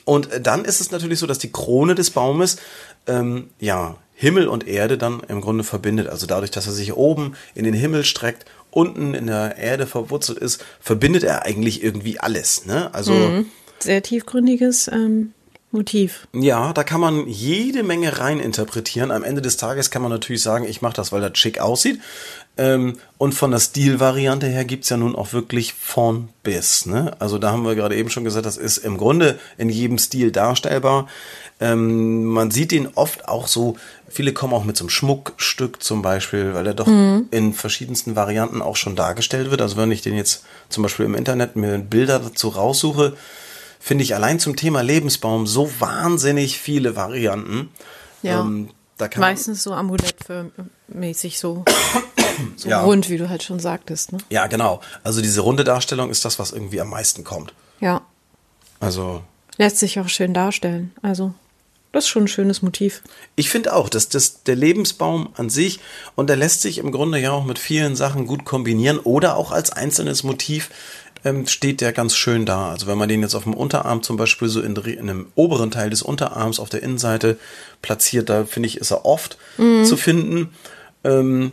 und 0.05 0.29
dann 0.41 0.65
ist 0.65 0.81
es 0.81 0.91
natürlich 0.91 1.19
so, 1.19 1.27
dass 1.27 1.39
die 1.39 1.53
Krone 1.53 1.95
des 1.95 2.11
Baumes 2.11 2.57
ähm, 3.07 3.51
ja 3.59 3.97
Himmel 4.23 4.47
und 4.47 4.69
Erde 4.69 4.99
dann 4.99 5.21
im 5.27 5.41
Grunde 5.41 5.65
verbindet. 5.65 6.07
Also 6.07 6.29
dadurch, 6.29 6.53
dass 6.53 6.69
er 6.69 6.73
sich 6.73 6.95
oben 6.95 7.35
in 7.57 7.65
den 7.65 7.75
Himmel 7.75 8.05
streckt, 8.05 8.45
unten 8.71 9.15
in 9.15 9.27
der 9.27 9.57
Erde 9.59 9.85
verwurzelt 9.85 10.39
ist, 10.39 10.65
verbindet 10.81 11.25
er 11.25 11.45
eigentlich 11.45 11.83
irgendwie 11.83 12.21
alles. 12.21 12.65
Ne? 12.65 12.95
Also 12.95 13.13
Sehr 13.81 14.01
tiefgründiges 14.01 14.87
ähm, 14.87 15.33
Motiv. 15.73 16.29
ja, 16.35 16.75
da 16.75 16.85
kann 16.85 17.01
man 17.01 17.27
jede 17.27 17.83
Menge 17.83 18.19
rein 18.19 18.41
interpretieren. 18.41 19.11
Am 19.11 19.25
Ende 19.25 19.41
des 19.41 19.57
Tages 19.57 19.91
kann 19.91 20.03
man 20.03 20.11
natürlich 20.11 20.43
sagen, 20.43 20.67
ich 20.67 20.83
mache 20.83 20.93
das, 20.93 21.13
weil 21.13 21.23
das 21.23 21.39
schick 21.39 21.61
aussieht. 21.61 21.99
Ähm, 22.59 22.99
und 23.17 23.35
von 23.35 23.51
der 23.51 23.59
Stilvariante 23.59 24.47
her 24.47 24.67
gibt's 24.67 24.91
ja 24.91 24.99
nun 24.99 25.17
auch 25.17 25.33
wirklich 25.33 25.73
von 25.73 26.29
bis. 26.43 26.85
Ne? 26.85 27.13
Also 27.19 27.39
da 27.39 27.51
haben 27.53 27.65
wir 27.65 27.75
gerade 27.75 27.97
eben 27.97 28.11
schon 28.11 28.25
gesagt, 28.25 28.45
das 28.45 28.59
ist 28.59 28.77
im 28.77 28.99
Grunde 28.99 29.39
in 29.57 29.71
jedem 29.71 29.97
Stil 29.97 30.31
darstellbar. 30.31 31.09
Ähm, 31.59 32.25
man 32.25 32.51
sieht 32.51 32.73
den 32.73 32.89
oft 32.95 33.27
auch 33.27 33.49
so, 33.49 33.79
viele 34.09 34.35
kommen 34.35 34.53
auch 34.53 34.65
mit 34.65 34.77
so 34.77 34.85
einem 34.85 34.91
Schmuckstück 34.91 35.83
zum 35.83 36.03
Beispiel, 36.03 36.53
weil 36.53 36.67
er 36.67 36.75
doch 36.75 36.89
in 37.31 37.55
verschiedensten 37.55 38.15
Varianten 38.15 38.61
auch 38.61 38.77
schon 38.77 38.97
dargestellt 38.97 39.51
wird. 39.51 39.63
Also 39.63 39.79
wenn 39.79 39.91
ich 39.91 40.03
den 40.03 40.17
jetzt 40.17 40.45
zum 40.69 40.83
Beispiel 40.83 41.07
im 41.07 41.15
Internet 41.15 41.57
mir 41.57 41.79
Bilder 41.79 42.19
dazu 42.19 42.49
raussuche, 42.49 43.17
finde 43.83 44.05
ich 44.05 44.15
allein 44.15 44.39
zum 44.39 44.55
Thema 44.57 44.81
Lebensbaum 44.83 45.47
so 45.47 45.71
wahnsinnig 45.81 46.59
viele 46.59 46.95
Varianten. 46.97 47.69
Ja. 48.23 48.41
Ähm, 48.41 48.71
da 48.97 49.09
kann 49.09 49.21
man, 49.21 49.31
Meistens 49.31 49.63
so 49.65 49.73
amulettmäßig 49.73 51.39
so, 51.39 51.65
so 52.57 52.69
Ja. 52.69 52.83
rund, 52.83 53.11
wie 53.11 53.19
du 53.19 53.29
halt 53.29 53.43
schon 53.43 53.59
sagtest. 53.59 54.13
Ne? 54.13 54.19
ja, 54.31 54.47
genau. 54.47 54.81
Also 55.03 55.21
diese 55.21 55.41
runde 55.41 55.65
Darstellung 55.65 56.11
ist 56.11 56.25
das, 56.25 56.39
was 56.39 56.53
irgendwie 56.53 56.81
am 56.81 56.91
meisten 56.91 57.25
kommt. 57.25 57.53
Ja. 57.81 58.03
Also, 58.81 59.23
Lässt 59.59 59.79
sich 59.79 60.01
auch 60.01 60.09
schön 60.09 60.33
darstellen. 60.33 60.93
Also 61.03 61.35
Das 61.93 62.05
ist 62.05 62.11
schon 62.11 62.25
ein 62.25 62.29
schönes 62.29 62.63
Motiv. 62.63 63.03
Ich 63.37 63.51
finde 63.51 63.75
auch, 63.75 63.89
dass 63.91 64.09
das 64.09 64.45
der 64.45 64.57
Lebensbaum 64.57 65.29
an 65.37 65.51
sich 65.51 65.81
und 66.15 66.29
der 66.29 66.37
lässt 66.37 66.63
sich 66.63 66.79
im 66.79 66.91
Grunde 66.93 67.19
ja 67.19 67.33
auch 67.33 67.45
mit 67.45 67.59
vielen 67.59 67.97
Sachen 67.97 68.27
gut 68.27 68.45
kombinieren 68.45 68.99
oder 68.99 69.37
auch 69.37 69.51
als 69.53 69.71
einzelnes 69.73 70.23
Motiv 70.23 70.71
ähm, 71.25 71.47
steht 71.47 71.81
der 71.81 71.93
ganz 71.93 72.17
schön 72.17 72.47
da. 72.47 72.71
Also 72.71 72.87
wenn 72.87 72.99
man 72.99 73.09
den 73.09 73.23
jetzt 73.23 73.35
auf 73.35 73.45
dem 73.45 73.55
Unterarm 73.55 74.03
zum 74.03 74.17
Beispiel 74.17 74.49
so 74.49 74.61
in, 74.61 74.77
in 74.77 75.11
einem 75.11 75.27
oberen 75.35 75.71
Teil 75.71 75.91
des 75.91 76.03
Unterarms 76.03 76.59
auf 76.59 76.69
der 76.69 76.83
Innenseite 76.83 77.39
platziert, 77.81 78.29
da 78.29 78.45
finde 78.45 78.69
ich, 78.69 78.79
ist 78.79 78.91
er 78.91 79.05
oft 79.05 79.39
zu 79.57 79.97
finden. 79.97 80.51
Ähm, 81.05 81.53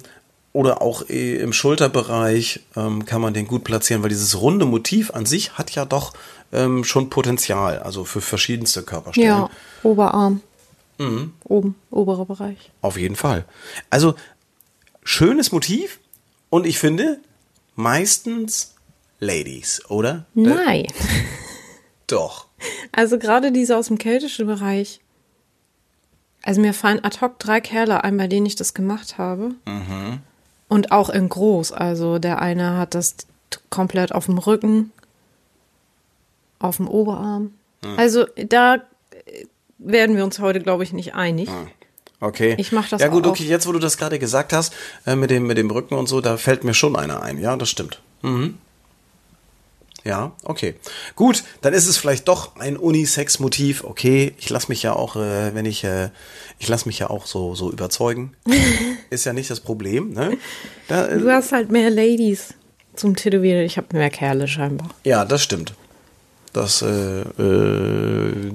oder 0.52 0.82
auch 0.82 1.08
eh 1.10 1.38
im 1.38 1.54
Schulterbereich 1.54 2.62
ähm, 2.76 3.06
kann 3.06 3.22
man 3.22 3.34
den 3.34 3.48
gut 3.48 3.64
platzieren, 3.64 4.02
weil 4.02 4.10
dieses 4.10 4.42
runde 4.42 4.66
Motiv 4.66 5.12
an 5.12 5.26
sich 5.26 5.58
hat 5.58 5.72
ja 5.72 5.86
doch 5.86 6.14
ähm, 6.52 6.84
schon 6.84 7.10
Potenzial, 7.10 7.80
also 7.80 8.04
für 8.04 8.22
verschiedenste 8.22 8.82
Körperstellen. 8.82 9.30
Ja, 9.30 9.50
Oberarm. 9.84 10.42
Oben, 11.46 11.76
oberer 11.92 12.26
Bereich. 12.26 12.72
Auf 12.82 12.98
jeden 12.98 13.16
Fall. 13.16 13.46
Also 13.90 14.16
schönes 15.04 15.54
Motiv 15.54 16.00
und 16.50 16.66
ich 16.66 16.78
finde 16.78 17.20
meistens 17.76 18.76
Ladies, 19.20 19.82
oder? 19.90 20.26
Nein. 20.34 20.88
Doch. 22.08 22.48
Also 22.92 23.18
gerade 23.20 23.52
diese 23.52 23.78
aus 23.78 23.88
dem 23.88 23.98
keltischen 23.98 24.48
Bereich. 24.48 25.00
Also 26.44 26.62
mir 26.62 26.74
fallen 26.74 27.04
ad 27.04 27.20
hoc 27.22 27.38
drei 27.40 27.60
Kerle 27.62 28.04
ein, 28.04 28.18
bei 28.18 28.28
denen 28.28 28.46
ich 28.46 28.56
das 28.56 28.74
gemacht 28.74 29.18
habe. 29.18 29.52
Und 30.68 30.92
auch 30.92 31.10
in 31.10 31.28
groß. 31.30 31.72
Also 31.74 32.18
der 32.20 32.42
eine 32.42 32.78
hat 32.78 32.96
das 32.96 33.16
komplett 33.70 34.14
auf 34.14 34.26
dem 34.26 34.38
Rücken, 34.38 34.92
auf 36.60 36.78
dem 36.78 36.88
Oberarm. 36.88 37.54
Also 37.98 38.26
da 38.36 38.76
äh, 38.76 38.80
werden 39.78 40.16
wir 40.16 40.24
uns 40.24 40.40
heute, 40.40 40.60
glaube 40.60 40.84
ich, 40.84 40.92
nicht 40.94 41.14
einig. 41.14 41.50
Okay. 42.22 42.56
Ich 42.58 42.72
mach 42.72 42.90
das 42.90 43.02
Ja 43.02 43.08
gut, 43.08 43.26
auch. 43.26 43.32
okay, 43.32 43.46
jetzt 43.46 43.68
wo 43.68 43.72
du 43.72 43.80
das 43.80 43.98
gerade 43.98 44.20
gesagt 44.20 44.52
hast, 44.52 44.74
äh, 45.06 45.16
mit 45.16 45.30
dem 45.30 45.48
mit 45.48 45.58
dem 45.58 45.72
Rücken 45.72 45.94
und 45.96 46.08
so, 46.08 46.20
da 46.20 46.36
fällt 46.38 46.64
mir 46.64 46.74
schon 46.74 46.96
einer 46.96 47.22
ein. 47.22 47.38
Ja, 47.40 47.56
das 47.56 47.70
stimmt. 47.70 48.02
Mhm. 48.22 48.58
Ja, 50.04 50.32
okay. 50.44 50.76
Gut, 51.16 51.44
dann 51.62 51.74
ist 51.74 51.88
es 51.88 51.98
vielleicht 51.98 52.28
doch 52.28 52.56
ein 52.58 52.78
Unisex-Motiv. 52.78 53.84
Okay, 53.84 54.34
ich 54.38 54.50
lasse 54.50 54.68
mich 54.70 54.84
ja 54.84 54.94
auch, 54.94 55.16
äh, 55.16 55.54
wenn 55.54 55.66
ich, 55.66 55.84
äh, 55.84 56.10
ich 56.58 56.68
lasse 56.68 56.88
mich 56.88 57.00
ja 57.00 57.10
auch 57.10 57.26
so 57.26 57.56
so 57.56 57.72
überzeugen. 57.72 58.36
ist 59.10 59.26
ja 59.26 59.34
nicht 59.34 59.50
das 59.50 59.60
Problem. 59.60 60.14
Ne? 60.14 60.38
Da, 60.88 61.08
äh, 61.08 61.20
Du 61.20 61.30
hast 61.30 61.52
halt 61.52 61.72
mehr 61.72 61.90
Ladies 61.90 62.54
zum 62.96 63.16
Tätowieren. 63.16 63.64
Ich 63.64 63.78
habe 63.78 63.88
mehr 63.98 64.10
Kerle 64.10 64.48
scheinbar. 64.48 64.90
Ja, 65.04 65.26
das 65.26 65.44
stimmt. 65.44 65.74
Das, 66.54 66.82
äh, 66.82 67.22
äh, 67.22 68.52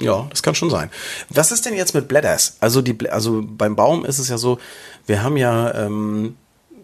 ja, 0.00 0.26
das 0.30 0.42
kann 0.42 0.54
schon 0.54 0.70
sein. 0.70 0.90
Was 1.28 1.52
ist 1.52 1.64
denn 1.64 1.74
jetzt 1.74 1.94
mit 1.94 2.08
Bladders? 2.08 2.56
Also, 2.60 2.82
die, 2.82 3.08
also 3.08 3.44
beim 3.46 3.76
Baum 3.76 4.04
ist 4.04 4.18
es 4.18 4.28
ja 4.28 4.38
so, 4.38 4.58
wir 5.06 5.22
haben 5.22 5.36
ja 5.36 5.72
ähm, 5.74 6.36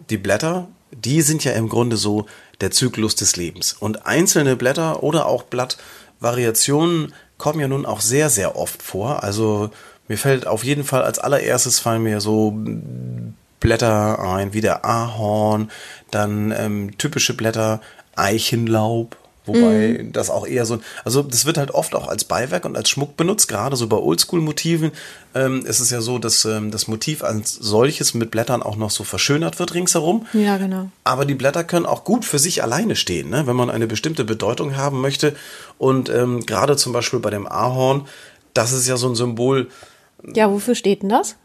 die 0.09 0.17
Blätter, 0.17 0.67
die 0.95 1.21
sind 1.21 1.43
ja 1.43 1.53
im 1.53 1.69
Grunde 1.69 1.97
so 1.97 2.25
der 2.61 2.71
Zyklus 2.71 3.15
des 3.15 3.35
Lebens. 3.35 3.73
Und 3.73 4.05
einzelne 4.05 4.55
Blätter 4.55 5.03
oder 5.03 5.25
auch 5.25 5.43
Blattvariationen 5.43 7.13
kommen 7.37 7.59
ja 7.59 7.67
nun 7.67 7.85
auch 7.85 8.01
sehr, 8.01 8.29
sehr 8.29 8.55
oft 8.55 8.81
vor. 8.81 9.23
Also 9.23 9.69
mir 10.07 10.17
fällt 10.17 10.47
auf 10.47 10.63
jeden 10.63 10.83
Fall 10.83 11.03
als 11.03 11.19
allererstes 11.19 11.79
fallen 11.79 12.03
mir 12.03 12.21
so 12.21 12.57
Blätter 13.59 14.19
ein, 14.19 14.53
wie 14.53 14.61
der 14.61 14.85
Ahorn, 14.85 15.71
dann 16.11 16.51
ähm, 16.51 16.97
typische 16.97 17.33
Blätter, 17.33 17.81
Eichenlaub, 18.15 19.17
wobei 19.45 20.05
das 20.11 20.29
auch 20.29 20.47
eher 20.47 20.65
so, 20.65 20.79
also 21.03 21.21
das 21.23 21.45
wird 21.45 21.57
halt 21.57 21.71
oft 21.71 21.95
auch 21.95 22.07
als 22.07 22.23
Beiwerk 22.23 22.65
und 22.65 22.75
als 22.75 22.89
Schmuck 22.89 23.17
benutzt, 23.17 23.47
gerade 23.47 23.75
so 23.75 23.87
bei 23.87 23.97
Oldschool-Motiven 23.97 24.91
ähm, 25.35 25.65
ist 25.65 25.79
es 25.79 25.89
ja 25.89 26.01
so, 26.01 26.19
dass 26.19 26.45
ähm, 26.45 26.71
das 26.71 26.87
Motiv 26.87 27.23
als 27.23 27.53
solches 27.53 28.13
mit 28.13 28.31
Blättern 28.31 28.63
auch 28.63 28.75
noch 28.75 28.91
so 28.91 29.03
verschönert 29.03 29.59
wird 29.59 29.73
ringsherum. 29.73 30.25
Ja, 30.33 30.57
genau. 30.57 30.89
Aber 31.03 31.25
die 31.25 31.35
Blätter 31.35 31.63
können 31.63 31.85
auch 31.85 32.03
gut 32.03 32.25
für 32.25 32.39
sich 32.39 32.63
alleine 32.63 32.95
stehen, 32.95 33.29
ne? 33.29 33.47
wenn 33.47 33.55
man 33.55 33.69
eine 33.69 33.87
bestimmte 33.87 34.23
Bedeutung 34.23 34.77
haben 34.77 35.01
möchte. 35.01 35.35
Und 35.77 36.09
ähm, 36.09 36.45
gerade 36.45 36.77
zum 36.77 36.93
Beispiel 36.93 37.19
bei 37.19 37.29
dem 37.29 37.47
Ahorn, 37.47 38.07
das 38.53 38.71
ist 38.71 38.87
ja 38.87 38.97
so 38.97 39.09
ein 39.09 39.15
Symbol, 39.15 39.69
Ja, 40.33 40.51
wofür 40.51 40.75
steht 40.75 41.01
denn 41.01 41.09
das? 41.09 41.35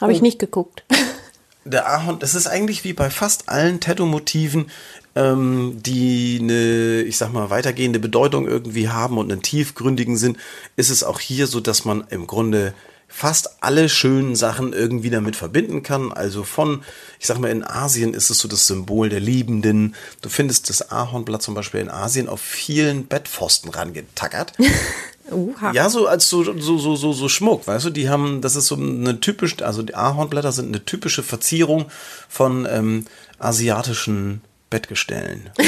Habe 0.00 0.12
ich 0.12 0.22
nicht 0.22 0.38
geguckt. 0.38 0.84
der 1.64 1.88
Ahorn, 1.88 2.18
das 2.18 2.34
ist 2.34 2.46
eigentlich 2.46 2.84
wie 2.84 2.92
bei 2.92 3.10
fast 3.10 3.48
allen 3.48 3.80
Tattoo-Motiven, 3.80 4.70
ähm, 5.14 5.78
die 5.82 6.38
eine, 6.40 7.02
ich 7.02 7.16
sag 7.16 7.32
mal, 7.32 7.50
weitergehende 7.50 7.98
Bedeutung 7.98 8.46
irgendwie 8.46 8.88
haben 8.88 9.18
und 9.18 9.30
einen 9.30 9.42
tiefgründigen 9.42 10.16
Sinn, 10.16 10.38
ist 10.76 10.90
es 10.90 11.04
auch 11.04 11.20
hier 11.20 11.46
so, 11.46 11.60
dass 11.60 11.84
man 11.84 12.04
im 12.10 12.26
Grunde 12.26 12.74
fast 13.12 13.62
alle 13.62 13.90
schönen 13.90 14.34
Sachen 14.36 14.72
irgendwie 14.72 15.10
damit 15.10 15.36
verbinden 15.36 15.82
kann. 15.82 16.12
Also 16.12 16.44
von, 16.44 16.82
ich 17.20 17.26
sag 17.26 17.38
mal, 17.38 17.50
in 17.50 17.62
Asien 17.62 18.14
ist 18.14 18.30
es 18.30 18.38
so 18.38 18.48
das 18.48 18.66
Symbol 18.66 19.10
der 19.10 19.20
Liebenden. 19.20 19.94
Du 20.22 20.30
findest 20.30 20.70
das 20.70 20.90
Ahornblatt 20.90 21.42
zum 21.42 21.54
Beispiel 21.54 21.80
in 21.80 21.90
Asien 21.90 22.28
auf 22.28 22.40
vielen 22.40 23.06
Bettpfosten 23.06 23.70
rangetackert. 23.70 24.54
Uha. 25.30 25.72
Ja, 25.72 25.88
so 25.90 26.06
als 26.06 26.28
so, 26.28 26.42
so, 26.42 26.78
so, 26.78 26.96
so, 26.96 27.12
so 27.12 27.28
Schmuck, 27.28 27.66
weißt 27.66 27.84
du, 27.84 27.90
die 27.90 28.08
haben, 28.08 28.40
das 28.40 28.56
ist 28.56 28.66
so 28.66 28.76
eine 28.76 29.20
typisch, 29.20 29.62
also 29.62 29.82
die 29.82 29.94
Ahornblätter 29.94 30.50
sind 30.50 30.68
eine 30.68 30.84
typische 30.84 31.22
Verzierung 31.22 31.86
von 32.28 32.66
ähm, 32.68 33.06
asiatischen 33.38 34.40
Bettgestellen. 34.72 35.50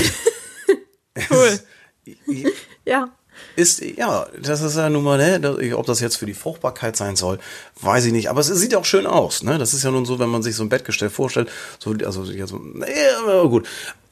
Cool. 1.30 1.60
Ja. 2.84 3.08
Ist, 3.56 3.80
ja, 3.80 4.26
das 4.40 4.60
ist 4.62 4.76
ja 4.76 4.90
nun 4.90 5.04
mal, 5.04 5.16
ne, 5.16 5.76
ob 5.76 5.86
das 5.86 6.00
jetzt 6.00 6.16
für 6.16 6.26
die 6.26 6.34
Fruchtbarkeit 6.34 6.96
sein 6.96 7.16
soll, 7.16 7.38
weiß 7.80 8.04
ich 8.06 8.12
nicht. 8.12 8.28
Aber 8.28 8.40
es 8.40 8.48
sieht 8.48 8.74
auch 8.74 8.84
schön 8.84 9.06
aus, 9.06 9.42
ne? 9.42 9.58
Das 9.58 9.74
ist 9.74 9.84
ja 9.84 9.90
nun 9.90 10.04
so, 10.04 10.18
wenn 10.18 10.28
man 10.28 10.42
sich 10.42 10.54
so 10.54 10.64
ein 10.64 10.68
Bettgestell 10.68 11.08
vorstellt, 11.08 11.48
so, 11.78 11.94
also, 12.04 12.24
ja, 12.24 12.46
so, 12.46 12.60
ja, 12.84 13.42
gut. 13.44 13.66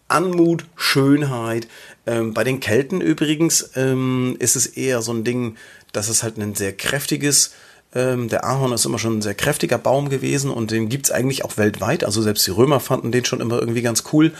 Anmut, 0.08 0.64
Schönheit. 0.76 1.66
Ähm, 2.06 2.34
bei 2.34 2.44
den 2.44 2.60
Kelten 2.60 3.00
übrigens 3.00 3.70
ähm, 3.74 4.36
ist 4.38 4.56
es 4.56 4.66
eher 4.66 5.02
so 5.02 5.12
ein 5.12 5.24
Ding, 5.24 5.56
dass 5.92 6.08
es 6.08 6.22
halt 6.22 6.38
ein 6.38 6.54
sehr 6.54 6.72
kräftiges, 6.72 7.52
ähm, 7.94 8.28
der 8.28 8.44
Ahorn 8.44 8.72
ist 8.72 8.86
immer 8.86 8.98
schon 8.98 9.18
ein 9.18 9.22
sehr 9.22 9.34
kräftiger 9.34 9.78
Baum 9.78 10.08
gewesen 10.08 10.50
und 10.50 10.70
den 10.70 10.88
gibt's 10.88 11.10
eigentlich 11.10 11.44
auch 11.44 11.58
weltweit. 11.58 12.04
Also 12.04 12.22
selbst 12.22 12.46
die 12.46 12.50
Römer 12.50 12.80
fanden 12.80 13.12
den 13.12 13.24
schon 13.24 13.40
immer 13.40 13.58
irgendwie 13.58 13.82
ganz 13.82 14.04
cool. 14.12 14.32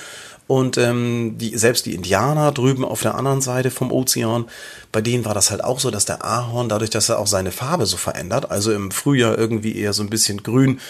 Und 0.46 0.76
ähm, 0.76 1.38
die, 1.38 1.56
selbst 1.56 1.86
die 1.86 1.94
Indianer 1.94 2.52
drüben 2.52 2.84
auf 2.84 3.00
der 3.00 3.14
anderen 3.14 3.40
Seite 3.40 3.70
vom 3.70 3.90
Ozean, 3.90 4.46
bei 4.90 5.00
denen 5.00 5.24
war 5.24 5.34
das 5.34 5.50
halt 5.50 5.64
auch 5.64 5.80
so, 5.80 5.90
dass 5.90 6.04
der 6.04 6.24
Ahorn, 6.24 6.68
dadurch, 6.68 6.90
dass 6.90 7.08
er 7.08 7.18
auch 7.18 7.26
seine 7.26 7.52
Farbe 7.52 7.86
so 7.86 7.96
verändert, 7.96 8.50
also 8.50 8.72
im 8.72 8.90
Frühjahr 8.90 9.38
irgendwie 9.38 9.76
eher 9.76 9.92
so 9.92 10.02
ein 10.02 10.10
bisschen 10.10 10.42
grün, 10.42 10.80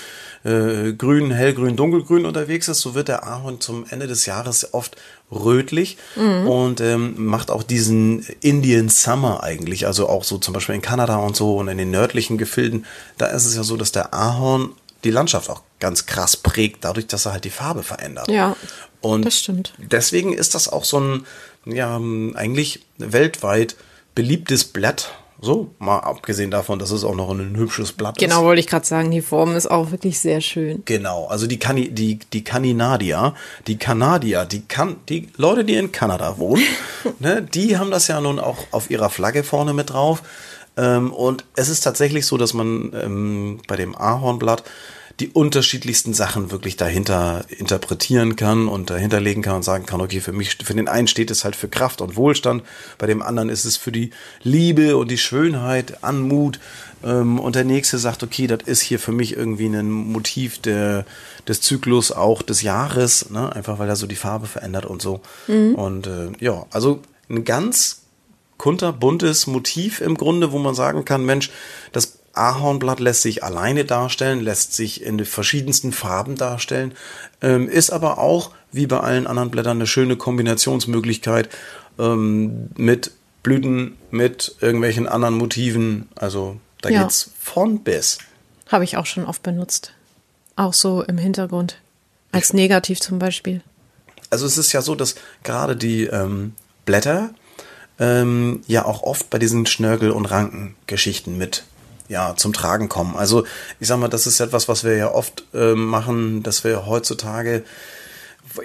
äh, 0.45 0.93
grün, 0.93 1.31
hellgrün, 1.31 1.77
dunkelgrün 1.77 2.27
unterwegs 2.27 2.67
ist, 2.67 2.81
so 2.81 2.95
wird 2.95 3.09
der 3.09 3.27
Ahorn 3.27 3.61
zum 3.61 3.85
Ende 3.89 4.09
des 4.09 4.27
Jahres 4.27 4.75
oft 4.75 4.97
rötlich 5.31 5.99
und 6.47 6.81
ähm, 6.81 7.15
macht 7.17 7.51
auch 7.51 7.63
diesen 7.63 8.27
Indian 8.41 8.89
Summer 8.89 9.43
eigentlich, 9.43 9.87
also 9.87 10.09
auch 10.09 10.25
so 10.25 10.39
zum 10.39 10.55
Beispiel 10.55 10.75
in 10.75 10.83
Kanada 10.83 11.17
und 11.17 11.37
so 11.37 11.57
und 11.57 11.69
in 11.69 11.79
den 11.79 11.91
nördlichen 11.91 12.39
Gefilden, 12.39 12.87
da 13.19 13.27
ist 13.27 13.47
es 13.47 13.55
ja 13.55 13.63
so, 13.63 13.77
dass 13.77 13.93
der 13.93 14.13
Ahorn 14.13 14.71
die 15.05 15.11
Landschaft 15.11 15.51
auch 15.51 15.63
ganz 15.81 16.07
krass 16.07 16.37
prägt, 16.37 16.85
dadurch, 16.85 17.07
dass 17.07 17.27
er 17.27 17.33
halt 17.33 17.45
die 17.45 17.51
Farbe 17.51 17.83
verändert. 17.83 18.29
Ja, 18.29 18.57
Und 19.03 19.25
das 19.25 19.39
stimmt. 19.39 19.75
deswegen 19.79 20.33
ist 20.33 20.55
das 20.55 20.69
auch 20.69 20.85
so 20.85 21.01
ein, 21.01 21.27
ja, 21.67 21.97
eigentlich 21.97 22.85
weltweit 22.99 23.77
beliebtes 24.15 24.65
Blatt. 24.65 25.13
So, 25.45 25.75
mal 25.81 25.99
abgesehen 25.99 26.53
davon, 26.53 26.79
dass 26.79 26.93
es 26.93 27.03
auch 27.03 27.17
noch 27.17 27.29
ein 27.31 27.57
hübsches 27.57 27.91
Blatt 27.91 28.17
ist. 28.17 28.21
Genau, 28.21 28.45
wollte 28.45 28.61
ich 28.61 28.69
gerade 28.69 28.87
sagen, 28.87 29.11
die 29.11 29.23
Form 29.23 29.57
ist 29.57 29.69
auch 29.69 29.91
wirklich 29.91 30.21
sehr 30.21 30.41
schön. 30.41 30.83
Genau, 30.85 31.27
also 31.27 31.49
die, 31.49 31.59
Kani, 31.59 31.91
die, 31.91 32.21
die 32.33 32.45
Kanadier, 32.45 33.35
die 33.67 33.77
Kanadier, 33.77 34.45
die, 34.45 34.61
kan, 34.61 34.99
die 35.09 35.31
Leute, 35.37 35.65
die 35.65 35.75
in 35.75 35.91
Kanada 35.91 36.39
wohnen, 36.39 36.63
ne, 37.19 37.43
die 37.43 37.77
haben 37.77 37.91
das 37.91 38.07
ja 38.07 38.21
nun 38.21 38.39
auch 38.39 38.59
auf 38.71 38.89
ihrer 38.89 39.11
Flagge 39.11 39.43
vorne 39.43 39.75
mit 39.75 39.91
drauf. 39.91 40.23
Ähm, 40.77 41.13
und 41.13 41.45
es 41.57 41.69
ist 41.69 41.81
tatsächlich 41.81 42.25
so, 42.25 42.37
dass 42.37 42.55
man 42.55 42.93
ähm, 42.95 43.61
bei 43.67 43.75
dem 43.75 43.97
Ahornblatt 43.97 44.63
die 45.21 45.29
unterschiedlichsten 45.29 46.15
Sachen 46.15 46.51
wirklich 46.51 46.77
dahinter 46.77 47.45
interpretieren 47.49 48.37
kann 48.37 48.69
und 48.69 48.91
dahinterlegen 48.91 49.43
kann 49.43 49.57
und 49.57 49.63
sagen 49.63 49.87
kann, 49.87 50.01
okay, 50.01 50.21
für 50.21 50.33
mich, 50.33 50.57
für 50.63 50.75
den 50.75 50.89
einen 50.89 51.07
steht 51.07 51.31
es 51.31 51.45
halt 51.45 51.57
für 51.57 51.69
Kraft 51.69 52.01
und 52.01 52.17
Wohlstand, 52.17 52.63
bei 52.99 53.07
dem 53.07 53.23
anderen 53.23 53.49
ist 53.49 53.65
es 53.65 53.77
für 53.77 53.93
die 53.93 54.11
Liebe 54.43 54.97
und 54.97 55.11
die 55.11 55.19
Schönheit, 55.19 56.03
Anmut, 56.03 56.59
ähm, 57.05 57.39
und 57.39 57.55
der 57.55 57.65
nächste 57.65 57.99
sagt, 57.99 58.23
okay, 58.23 58.47
das 58.47 58.63
ist 58.65 58.81
hier 58.81 58.99
für 58.99 59.13
mich 59.13 59.37
irgendwie 59.37 59.67
ein 59.67 59.91
Motiv 59.91 60.59
der, 60.61 61.05
des 61.47 61.61
Zyklus 61.61 62.13
auch 62.13 62.43
des 62.43 62.63
Jahres, 62.63 63.31
ne? 63.31 63.55
einfach 63.55 63.79
weil 63.79 63.89
er 63.89 63.97
so 63.97 64.07
die 64.07 64.17
Farbe 64.17 64.47
verändert 64.47 64.87
und 64.87 65.03
so. 65.03 65.21
Und 65.75 66.07
äh, 66.07 66.31
ja, 66.41 66.67
also 66.71 67.01
ein 67.29 67.45
ganz 67.45 68.03
kunterbuntes 68.59 69.47
Motiv 69.47 70.01
im 70.01 70.17
Grunde, 70.17 70.53
wo 70.53 70.59
man 70.59 70.75
sagen 70.75 71.05
kann, 71.05 71.25
Mensch, 71.25 71.51
das 71.91 72.19
Ahornblatt 72.35 73.01
lässt 73.01 73.23
sich 73.23 73.45
alleine 73.45 73.85
darstellen, 73.85 74.41
lässt 74.41 74.73
sich 74.75 75.03
in 75.03 75.19
den 75.19 75.27
verschiedensten 75.27 75.93
Farben 75.93 76.37
darstellen, 76.37 76.95
ähm, 77.43 77.69
ist 77.69 77.91
aber 77.91 78.19
auch, 78.19 78.53
wie 78.73 78.87
bei 78.87 79.01
allen 79.01 79.27
anderen 79.27 79.51
Blättern, 79.51 79.77
eine 79.79 79.87
schöne 79.87 80.17
Kombinationsmöglichkeit 80.17 81.49
ähm, 81.99 82.71
mit 82.77 83.13
Blüten, 83.43 83.97
mit 84.11 84.57
irgendwelchen 84.61 85.07
anderen 85.09 85.37
Motiven. 85.37 86.09
Also 86.15 86.59
Da 86.81 86.89
Ja. 86.89 87.03
geht's 87.03 87.31
von 87.39 87.81
bis. 87.81 88.19
Habe 88.69 88.85
ich 88.85 88.97
auch 88.97 89.07
schon 89.07 89.25
oft 89.27 89.43
benutzt. 89.43 89.93
Auch 90.57 90.73
so 90.75 91.03
im 91.03 91.19
Hintergrund. 91.19 91.77
Als 92.33 92.53
negativ 92.55 93.01
zum 93.01 93.19
Beispiel. 93.19 93.61
Also 94.31 94.47
es 94.47 94.57
ist 94.59 94.73
ja 94.73 94.81
so, 94.83 94.95
dass 94.95 95.15
gerade 95.45 95.77
die 95.77 96.05
ähm, 96.05 96.55
Blätter 96.87 97.31
ähm, 98.01 98.63
ja 98.67 98.85
auch 98.87 99.03
oft 99.03 99.29
bei 99.31 99.39
diesen 99.39 99.67
Schnörkel- 99.67 100.11
und 100.11 100.25
Rankengeschichten 100.27 101.37
mit 101.37 101.65
ja, 102.09 102.35
zum 102.37 102.53
Tragen 102.53 102.89
kommen. 102.89 103.17
Also 103.17 103.45
ich 103.81 103.89
sag 103.89 103.99
mal, 103.99 104.09
das 104.09 104.27
ist 104.27 104.41
etwas, 104.41 104.69
was 104.69 104.85
wir 104.85 104.97
ja 104.97 105.11
oft 105.13 105.45
ähm, 105.55 105.87
machen, 105.87 106.43
dass 106.43 106.65
wir 106.65 106.87
heutzutage, 106.87 107.65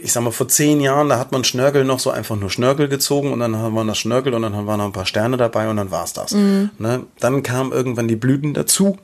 ich 0.01 0.11
sag 0.11 0.23
mal, 0.23 0.31
vor 0.31 0.47
zehn 0.47 0.81
Jahren, 0.81 1.09
da 1.09 1.17
hat 1.19 1.31
man 1.31 1.43
Schnörkel 1.43 1.85
noch 1.85 1.99
so 1.99 2.11
einfach 2.11 2.35
nur 2.35 2.49
Schnörkel 2.49 2.87
gezogen 2.87 3.31
und 3.31 3.39
dann 3.39 3.55
haben 3.55 3.73
wir 3.73 3.85
das 3.85 3.97
Schnörkel 3.97 4.33
und 4.33 4.41
dann 4.41 4.67
waren 4.67 4.79
noch 4.79 4.85
ein 4.85 4.93
paar 4.93 5.05
Sterne 5.05 5.37
dabei 5.37 5.69
und 5.69 5.77
dann 5.77 5.91
war's 5.91 6.13
das. 6.13 6.33
Ne? 6.77 7.03
Dann 7.19 7.43
kamen 7.43 7.71
irgendwann 7.71 8.07
die 8.07 8.15
Blüten 8.15 8.53
dazu. 8.53 8.97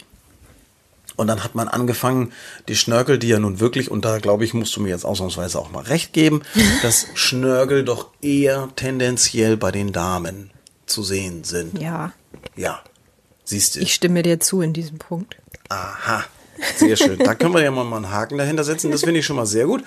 Und 1.15 1.27
dann 1.27 1.43
hat 1.43 1.53
man 1.53 1.67
angefangen, 1.67 2.31
die 2.67 2.75
Schnörkel, 2.75 3.19
die 3.19 3.27
ja 3.27 3.37
nun 3.37 3.59
wirklich, 3.59 3.91
und 3.91 4.03
da 4.03 4.17
glaube 4.17 4.45
ich, 4.45 4.55
musst 4.55 4.75
du 4.75 4.81
mir 4.81 4.89
jetzt 4.89 5.05
ausnahmsweise 5.05 5.59
auch 5.59 5.71
mal 5.71 5.83
recht 5.83 6.11
geben, 6.11 6.41
dass 6.81 7.05
Schnörkel 7.13 7.85
doch 7.85 8.07
eher 8.21 8.69
tendenziell 8.75 9.55
bei 9.57 9.71
den 9.71 9.91
Damen 9.91 10.49
zu 10.85 11.03
sehen 11.03 11.43
sind. 11.43 11.79
Ja. 11.79 12.13
Ja. 12.55 12.81
Siehst 13.53 13.75
du. 13.75 13.81
Ich 13.81 13.93
stimme 13.93 14.23
dir 14.23 14.39
zu 14.39 14.61
in 14.61 14.73
diesem 14.73 14.97
Punkt. 14.97 15.37
Aha. 15.69 16.23
Sehr 16.75 16.95
schön. 16.95 17.19
Da 17.19 17.35
können 17.35 17.53
wir 17.53 17.61
ja 17.61 17.69
mal 17.69 17.85
einen 17.85 18.09
Haken 18.09 18.39
dahinter 18.39 18.63
setzen. 18.63 18.89
Das 18.89 19.01
finde 19.01 19.19
ich 19.19 19.27
schon 19.27 19.35
mal 19.35 19.45
sehr 19.45 19.67
gut. 19.67 19.83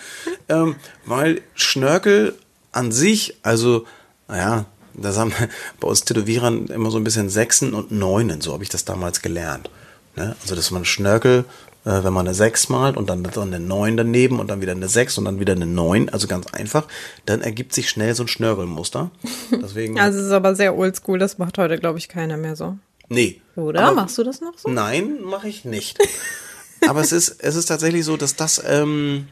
Ähm, 0.49 0.77
weil 1.05 1.41
Schnörkel 1.55 2.37
an 2.71 2.93
sich, 2.93 3.39
also, 3.43 3.85
naja, 4.29 4.67
das 4.95 5.19
haben 5.19 5.33
bei 5.81 5.89
uns 5.89 6.05
Tätowierern 6.05 6.69
immer 6.69 6.93
so 6.93 6.99
ein 6.99 7.03
bisschen 7.03 7.29
Sechsen 7.29 7.75
und 7.75 7.91
Neunen. 7.91 8.41
So 8.41 8.53
habe 8.53 8.63
ich 8.63 8.69
das 8.69 8.85
damals 8.85 9.21
gelernt. 9.21 9.69
Ne? 10.15 10.37
Also, 10.43 10.55
dass 10.55 10.71
man 10.71 10.85
Schnörkel, 10.85 11.45
äh, 11.85 12.05
wenn 12.05 12.13
man 12.13 12.29
eine 12.29 12.37
Sechs 12.37 12.69
malt 12.69 12.97
und 12.97 13.11
dann, 13.11 13.25
dann 13.25 13.53
eine 13.53 13.59
Neun 13.59 13.97
daneben 13.97 14.39
und 14.39 14.47
dann 14.47 14.61
wieder 14.61 14.73
eine 14.73 14.89
Sechs 14.89 15.19
und 15.19 15.25
dann 15.25 15.41
wieder 15.41 15.55
eine 15.55 15.67
Neun, 15.67 16.09
also 16.09 16.29
ganz 16.29 16.47
einfach, 16.53 16.87
dann 17.25 17.41
ergibt 17.41 17.75
sich 17.75 17.91
schnell 17.91 18.15
so 18.15 18.23
ein 18.23 18.29
Schnörkelmuster. 18.29 19.11
Deswegen. 19.51 19.99
Also 20.01 20.21
es 20.21 20.27
ist 20.27 20.33
aber 20.33 20.55
sehr 20.55 20.77
oldschool, 20.77 21.19
das 21.19 21.39
macht 21.39 21.59
heute, 21.59 21.79
glaube 21.79 21.99
ich, 21.99 22.09
keiner 22.09 22.37
mehr 22.37 22.55
so. 22.55 22.79
Nee. 23.09 23.41
Oder? 23.57 23.81
Aber- 23.85 23.95
Machst 23.97 24.19
du 24.19 24.25
das 24.25 24.41
noch 24.41 24.57
so? 24.59 24.69
Nein, 24.69 25.23
mache 25.23 25.49
ich 25.49 25.65
nicht. 25.65 25.99
Aber 26.89 27.01
es 27.01 27.11
ist, 27.13 27.37
es 27.39 27.57
ist 27.57 27.67
tatsächlich 27.67 28.05
so, 28.05 28.17
dass 28.17 28.37
das 28.37 28.63
ähm, 28.67 29.29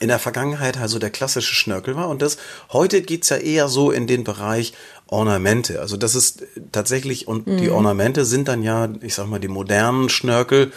in 0.00 0.08
der 0.08 0.18
Vergangenheit 0.20 0.78
also 0.78 0.98
der 1.00 1.10
klassische 1.10 1.54
Schnörkel 1.54 1.96
war. 1.96 2.08
Und 2.08 2.22
das 2.22 2.38
heute 2.72 3.02
geht's 3.02 3.28
ja 3.30 3.36
eher 3.38 3.68
so 3.68 3.90
in 3.90 4.06
den 4.06 4.22
Bereich 4.24 4.72
Ornamente. 5.08 5.80
Also 5.80 5.96
das 5.96 6.14
ist 6.14 6.44
tatsächlich, 6.70 7.26
und 7.26 7.46
die 7.46 7.70
Ornamente 7.70 8.24
sind 8.24 8.46
dann 8.46 8.62
ja, 8.62 8.88
ich 9.00 9.14
sag 9.14 9.26
mal, 9.26 9.40
die 9.40 9.48
modernen 9.48 10.08
Schnörkel. 10.10 10.70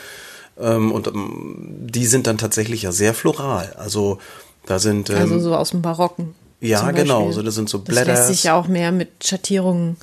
Ähm, 0.60 0.92
und 0.92 1.08
ähm, 1.08 1.66
die 1.92 2.06
sind 2.06 2.26
dann 2.28 2.38
tatsächlich 2.38 2.82
ja 2.84 2.92
sehr 2.92 3.14
floral. 3.14 3.74
Also 3.78 4.20
da 4.66 4.80
sind. 4.80 5.10
Ähm, 5.10 5.18
Also 5.18 5.40
so 5.40 5.56
aus 5.56 5.72
dem 5.72 5.82
Barocken. 5.82 6.34
Ja, 6.60 6.92
genau, 6.92 7.32
so 7.32 7.42
das 7.44 7.56
sind 7.56 7.70
so 7.70 7.78
Das 7.80 7.86
Blätter. 7.88 8.14
lässt 8.14 8.28
sich 8.28 8.44
ja 8.46 8.54
auch 8.56 8.68
mehr 8.68 8.92
mit 8.92 9.10
Schattierungen 9.26 9.98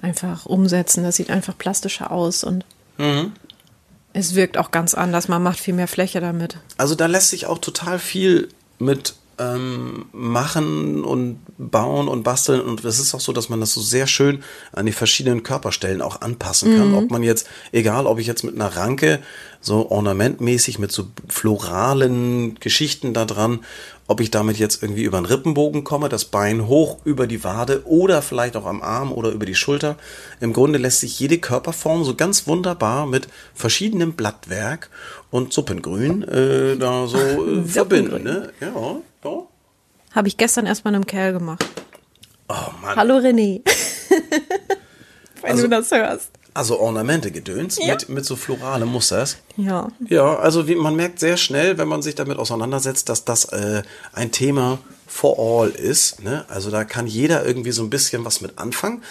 einfach 0.00 0.46
umsetzen. 0.46 1.02
Das 1.04 1.16
sieht 1.16 1.30
einfach 1.30 1.56
plastischer 1.56 2.10
aus 2.10 2.44
und 2.44 2.64
Mhm. 2.98 3.32
es 4.12 4.34
wirkt 4.34 4.58
auch 4.58 4.70
ganz 4.72 4.94
anders. 4.94 5.28
Man 5.28 5.42
macht 5.42 5.60
viel 5.60 5.74
mehr 5.74 5.88
Fläche 5.88 6.20
damit. 6.20 6.58
Also 6.76 6.94
da 6.94 7.06
lässt 7.06 7.30
sich 7.30 7.46
auch 7.46 7.58
total 7.58 7.98
viel 7.98 8.48
mit 8.78 9.14
ähm, 9.40 10.06
machen 10.12 11.04
und 11.04 11.38
bauen 11.58 12.08
und 12.08 12.24
basteln. 12.24 12.60
Und 12.60 12.84
es 12.84 12.98
ist 12.98 13.14
auch 13.14 13.20
so, 13.20 13.32
dass 13.32 13.48
man 13.48 13.60
das 13.60 13.72
so 13.72 13.80
sehr 13.80 14.08
schön 14.08 14.42
an 14.72 14.86
die 14.86 14.92
verschiedenen 14.92 15.44
Körperstellen 15.44 16.02
auch 16.02 16.20
anpassen 16.22 16.76
kann. 16.76 16.92
Ob 16.94 17.12
man 17.12 17.22
jetzt, 17.22 17.46
egal 17.70 18.06
ob 18.06 18.18
ich 18.18 18.26
jetzt 18.26 18.42
mit 18.42 18.56
einer 18.56 18.74
Ranke 18.76 19.20
so 19.60 19.90
ornamentmäßig 19.92 20.80
mit 20.80 20.90
so 20.90 21.06
floralen 21.28 22.56
Geschichten 22.60 23.14
da 23.14 23.24
dran, 23.24 23.60
ob 24.08 24.20
ich 24.20 24.30
damit 24.30 24.58
jetzt 24.58 24.82
irgendwie 24.82 25.04
über 25.04 25.20
den 25.20 25.26
Rippenbogen 25.26 25.84
komme, 25.84 26.08
das 26.08 26.24
Bein 26.24 26.66
hoch 26.66 26.98
über 27.04 27.26
die 27.26 27.44
Wade 27.44 27.82
oder 27.84 28.22
vielleicht 28.22 28.56
auch 28.56 28.64
am 28.66 28.82
Arm 28.82 29.12
oder 29.12 29.30
über 29.30 29.46
die 29.46 29.54
Schulter. 29.54 29.96
Im 30.40 30.52
Grunde 30.52 30.78
lässt 30.78 31.00
sich 31.00 31.20
jede 31.20 31.38
Körperform 31.38 32.02
so 32.04 32.14
ganz 32.14 32.46
wunderbar 32.46 33.06
mit 33.06 33.28
verschiedenem 33.54 34.14
Blattwerk 34.14 34.88
und 35.30 35.52
Suppengrün 35.52 36.22
äh, 36.22 36.76
da 36.76 37.06
so 37.06 37.18
äh, 37.18 37.62
verbinden. 37.64 38.24
Ne? 38.24 38.50
Ja, 38.60 38.96
ja. 39.24 39.42
Habe 40.12 40.28
ich 40.28 40.36
gestern 40.38 40.66
erst 40.66 40.84
mal 40.84 40.94
einem 40.94 41.06
Kerl 41.06 41.34
gemacht. 41.34 41.64
Oh 42.48 42.54
Mann. 42.82 42.96
Hallo 42.96 43.18
René. 43.18 43.60
Wenn 45.42 45.50
Also- 45.50 45.62
du 45.64 45.68
das 45.68 45.90
hörst. 45.90 46.30
Also 46.58 46.80
Ornamente 46.80 47.30
gedöns 47.30 47.78
Ja. 47.78 47.94
mit, 47.94 48.08
mit 48.08 48.24
so 48.24 48.34
floralem 48.34 48.88
Musters. 48.88 49.36
Ja. 49.56 49.88
Ja, 50.08 50.36
also 50.38 50.66
wie, 50.66 50.74
man 50.74 50.96
merkt 50.96 51.20
sehr 51.20 51.36
schnell, 51.36 51.78
wenn 51.78 51.86
man 51.86 52.02
sich 52.02 52.16
damit 52.16 52.36
auseinandersetzt, 52.38 53.08
dass 53.08 53.24
das 53.24 53.44
äh, 53.46 53.82
ein 54.12 54.32
Thema 54.32 54.78
for 55.06 55.38
all 55.38 55.68
ist. 55.70 56.20
Ne? 56.22 56.44
Also 56.48 56.70
da 56.72 56.82
kann 56.84 57.06
jeder 57.06 57.46
irgendwie 57.46 57.70
so 57.70 57.82
ein 57.84 57.90
bisschen 57.90 58.24
was 58.24 58.40
mit 58.40 58.58
anfangen. 58.58 59.02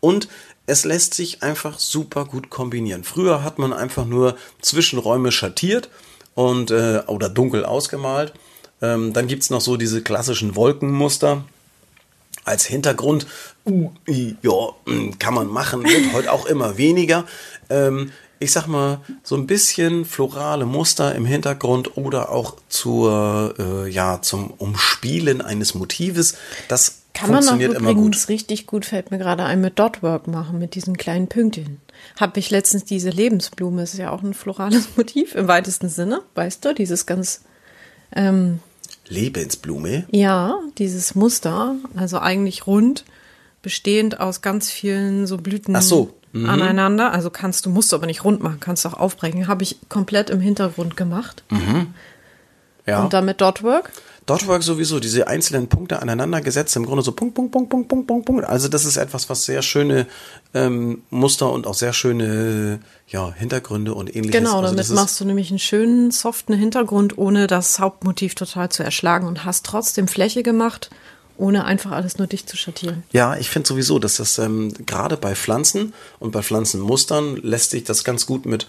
Und 0.00 0.28
es 0.66 0.84
lässt 0.84 1.14
sich 1.14 1.44
einfach 1.44 1.78
super 1.78 2.24
gut 2.24 2.50
kombinieren. 2.50 3.04
Früher 3.04 3.44
hat 3.44 3.60
man 3.60 3.72
einfach 3.72 4.04
nur 4.04 4.36
Zwischenräume 4.60 5.30
schattiert 5.30 5.88
und 6.34 6.72
äh, 6.72 7.02
oder 7.06 7.28
dunkel 7.28 7.64
ausgemalt. 7.64 8.32
Ähm, 8.82 9.12
dann 9.12 9.28
gibt's 9.28 9.48
noch 9.48 9.60
so 9.60 9.76
diese 9.76 10.02
klassischen 10.02 10.56
Wolkenmuster 10.56 11.44
als 12.46 12.64
Hintergrund, 12.64 13.26
uh, 13.66 13.90
ja, 14.06 14.52
mm, 14.86 15.18
kann 15.18 15.34
man 15.34 15.48
machen, 15.48 15.84
wird 15.84 16.12
heute 16.14 16.32
auch 16.32 16.46
immer 16.46 16.78
weniger. 16.78 17.24
Ähm, 17.68 18.12
ich 18.38 18.52
sag 18.52 18.66
mal, 18.66 19.00
so 19.22 19.34
ein 19.34 19.46
bisschen 19.46 20.04
florale 20.04 20.66
Muster 20.66 21.14
im 21.14 21.24
Hintergrund 21.24 21.96
oder 21.96 22.30
auch 22.30 22.56
zur, 22.68 23.54
äh, 23.58 23.90
ja, 23.90 24.20
zum 24.20 24.50
Umspielen 24.50 25.40
eines 25.40 25.74
Motives, 25.74 26.36
das 26.68 27.02
Kann 27.14 27.30
man 27.30 27.38
auch 27.38 27.48
funktioniert 27.48 27.74
immer 27.74 27.90
übrigens 27.90 28.22
gut. 28.22 28.28
richtig 28.28 28.66
gut, 28.66 28.84
fällt 28.84 29.10
mir 29.10 29.18
gerade 29.18 29.44
ein, 29.44 29.60
mit 29.60 29.78
Dotwork 29.78 30.26
machen, 30.26 30.58
mit 30.58 30.74
diesen 30.74 30.98
kleinen 30.98 31.28
Pünktchen. 31.28 31.80
Habe 32.20 32.38
ich 32.38 32.50
letztens 32.50 32.84
diese 32.84 33.08
Lebensblume, 33.08 33.82
ist 33.82 33.96
ja 33.96 34.10
auch 34.10 34.22
ein 34.22 34.34
florales 34.34 34.88
Motiv 34.96 35.34
im 35.34 35.48
weitesten 35.48 35.88
Sinne, 35.88 36.20
weißt 36.34 36.64
du, 36.64 36.74
dieses 36.74 37.06
ganz, 37.06 37.40
ähm, 38.14 38.60
Lebensblume. 39.08 40.04
ja, 40.10 40.58
dieses 40.78 41.14
Muster, 41.14 41.76
also 41.94 42.18
eigentlich 42.18 42.66
rund, 42.66 43.04
bestehend 43.62 44.20
aus 44.20 44.42
ganz 44.42 44.70
vielen 44.70 45.26
so 45.26 45.38
Blüten 45.38 45.74
Ach 45.74 45.82
so, 45.82 46.14
mhm. 46.32 46.48
aneinander. 46.48 47.12
Also 47.12 47.30
kannst 47.30 47.66
du, 47.66 47.70
musst 47.70 47.92
du 47.92 47.96
aber 47.96 48.06
nicht 48.06 48.24
rund 48.24 48.42
machen, 48.42 48.60
kannst 48.60 48.86
auch 48.86 48.94
aufbrechen. 48.94 49.48
Habe 49.48 49.62
ich 49.62 49.78
komplett 49.88 50.30
im 50.30 50.40
Hintergrund 50.40 50.96
gemacht. 50.96 51.42
Ja. 52.86 53.02
Und 53.02 53.12
damit 53.12 53.40
Dotwork. 53.40 53.90
Dotwork 54.26 54.64
sowieso, 54.64 54.98
diese 54.98 55.28
einzelnen 55.28 55.68
Punkte 55.68 56.02
aneinander 56.02 56.40
gesetzt, 56.40 56.74
im 56.74 56.84
Grunde 56.84 57.04
so 57.04 57.12
Punkt, 57.12 57.34
Punkt, 57.34 57.52
Punkt, 57.52 57.70
Punkt, 57.70 57.88
Punkt, 57.88 58.06
Punkt, 58.08 58.26
Punkt. 58.26 58.44
Also 58.44 58.66
das 58.66 58.84
ist 58.84 58.96
etwas, 58.96 59.30
was 59.30 59.44
sehr 59.44 59.62
schöne 59.62 60.06
ähm, 60.52 61.02
Muster 61.10 61.52
und 61.52 61.66
auch 61.68 61.74
sehr 61.74 61.92
schöne 61.92 62.80
ja, 63.06 63.32
Hintergründe 63.32 63.94
und 63.94 64.14
ähnliches. 64.14 64.40
Genau, 64.40 64.60
also 64.60 64.74
damit 64.74 64.90
machst 64.90 65.20
du 65.20 65.24
nämlich 65.24 65.50
einen 65.50 65.60
schönen, 65.60 66.10
soften 66.10 66.54
Hintergrund, 66.54 67.18
ohne 67.18 67.46
das 67.46 67.78
Hauptmotiv 67.78 68.34
total 68.34 68.68
zu 68.68 68.82
erschlagen 68.82 69.28
und 69.28 69.44
hast 69.44 69.64
trotzdem 69.64 70.08
Fläche 70.08 70.42
gemacht, 70.42 70.90
ohne 71.38 71.64
einfach 71.64 71.92
alles 71.92 72.18
nur 72.18 72.26
dicht 72.26 72.48
zu 72.48 72.56
schattieren. 72.56 73.04
Ja, 73.12 73.36
ich 73.36 73.50
finde 73.50 73.68
sowieso, 73.68 73.98
dass 73.98 74.16
das 74.16 74.38
ähm, 74.38 74.72
gerade 74.86 75.16
bei 75.16 75.36
Pflanzen 75.36 75.92
und 76.18 76.32
bei 76.32 76.42
Pflanzenmustern 76.42 77.36
lässt 77.36 77.70
sich 77.70 77.84
das 77.84 78.04
ganz 78.04 78.26
gut 78.26 78.46
mit, 78.46 78.66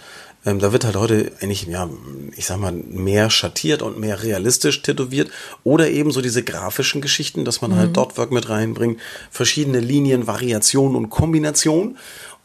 ähm, 0.47 0.59
da 0.59 0.71
wird 0.71 0.85
halt 0.85 0.95
heute 0.95 1.33
eigentlich, 1.41 1.63
ja, 1.63 1.89
ich 2.37 2.45
sag 2.45 2.57
mal, 2.57 2.71
mehr 2.71 3.29
schattiert 3.29 3.81
und 3.81 3.99
mehr 3.99 4.23
realistisch 4.23 4.81
tätowiert. 4.81 5.29
Oder 5.65 5.89
eben 5.89 6.11
so 6.11 6.21
diese 6.21 6.41
grafischen 6.41 7.01
Geschichten, 7.01 7.43
dass 7.43 7.61
man 7.61 7.75
halt 7.75 7.97
Dotwork 7.97 8.31
mit 8.31 8.47
reinbringt, 8.47 9.01
verschiedene 9.29 9.81
Linien, 9.81 10.25
Variationen 10.25 10.95
und 10.95 11.09
Kombinationen. 11.09 11.97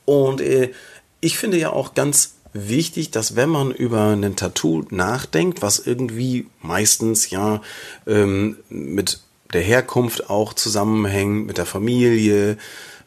Und 0.04 0.40
äh, 0.40 0.72
ich 1.20 1.38
finde 1.38 1.58
ja 1.58 1.70
auch 1.70 1.94
ganz 1.94 2.34
wichtig, 2.52 3.12
dass 3.12 3.36
wenn 3.36 3.48
man 3.48 3.70
über 3.70 4.08
ein 4.08 4.34
Tattoo 4.34 4.84
nachdenkt, 4.90 5.62
was 5.62 5.78
irgendwie 5.78 6.48
meistens 6.60 7.30
ja 7.30 7.62
ähm, 8.08 8.56
mit 8.68 9.20
der 9.52 9.62
Herkunft 9.62 10.28
auch 10.28 10.54
zusammenhängt, 10.54 11.46
mit 11.46 11.56
der 11.56 11.66
Familie, 11.66 12.58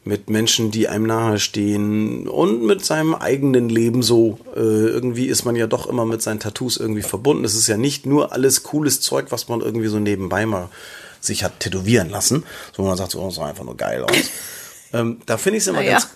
mit 0.06 0.30
Menschen, 0.30 0.70
die 0.70 0.88
einem 0.88 1.08
nahestehen 1.08 2.28
und 2.28 2.64
mit 2.64 2.86
seinem 2.86 3.16
eigenen 3.16 3.70
Leben 3.70 4.04
so. 4.04 4.38
Äh, 4.56 4.60
irgendwie 4.60 5.26
ist 5.26 5.46
man 5.46 5.56
ja 5.56 5.66
doch 5.66 5.88
immer 5.88 6.06
mit 6.06 6.22
seinen 6.22 6.40
Tattoos 6.40 6.78
irgendwie 6.78 7.02
verbunden. 7.02 7.44
Es 7.44 7.56
ist 7.56 7.68
ja 7.68 7.76
nicht 7.76 8.06
nur 8.06 8.32
alles 8.32 8.62
cooles 8.64 9.02
Zeug, 9.02 9.28
was 9.32 9.48
man 9.50 9.62
irgendwie 9.62 9.88
so 9.88 10.00
nebenbei 10.00 10.46
mal 10.46 10.70
sich 11.20 11.44
hat 11.44 11.60
tätowieren 11.60 12.12
lassen, 12.12 12.44
so 12.72 12.84
wo 12.84 12.88
man 12.88 12.98
sagt, 12.98 13.12
so, 13.12 13.20
oh, 13.20 13.26
das 13.26 13.36
sah 13.36 13.48
einfach 13.48 13.64
nur 13.64 13.76
geil 13.76 14.04
aus. 14.04 14.30
ähm, 14.94 15.22
da 15.26 15.38
finde 15.38 15.58
ich 15.58 15.64
es 15.64 15.68
immer 15.68 15.80
Naja. 15.80 15.94
ganz 15.94 16.10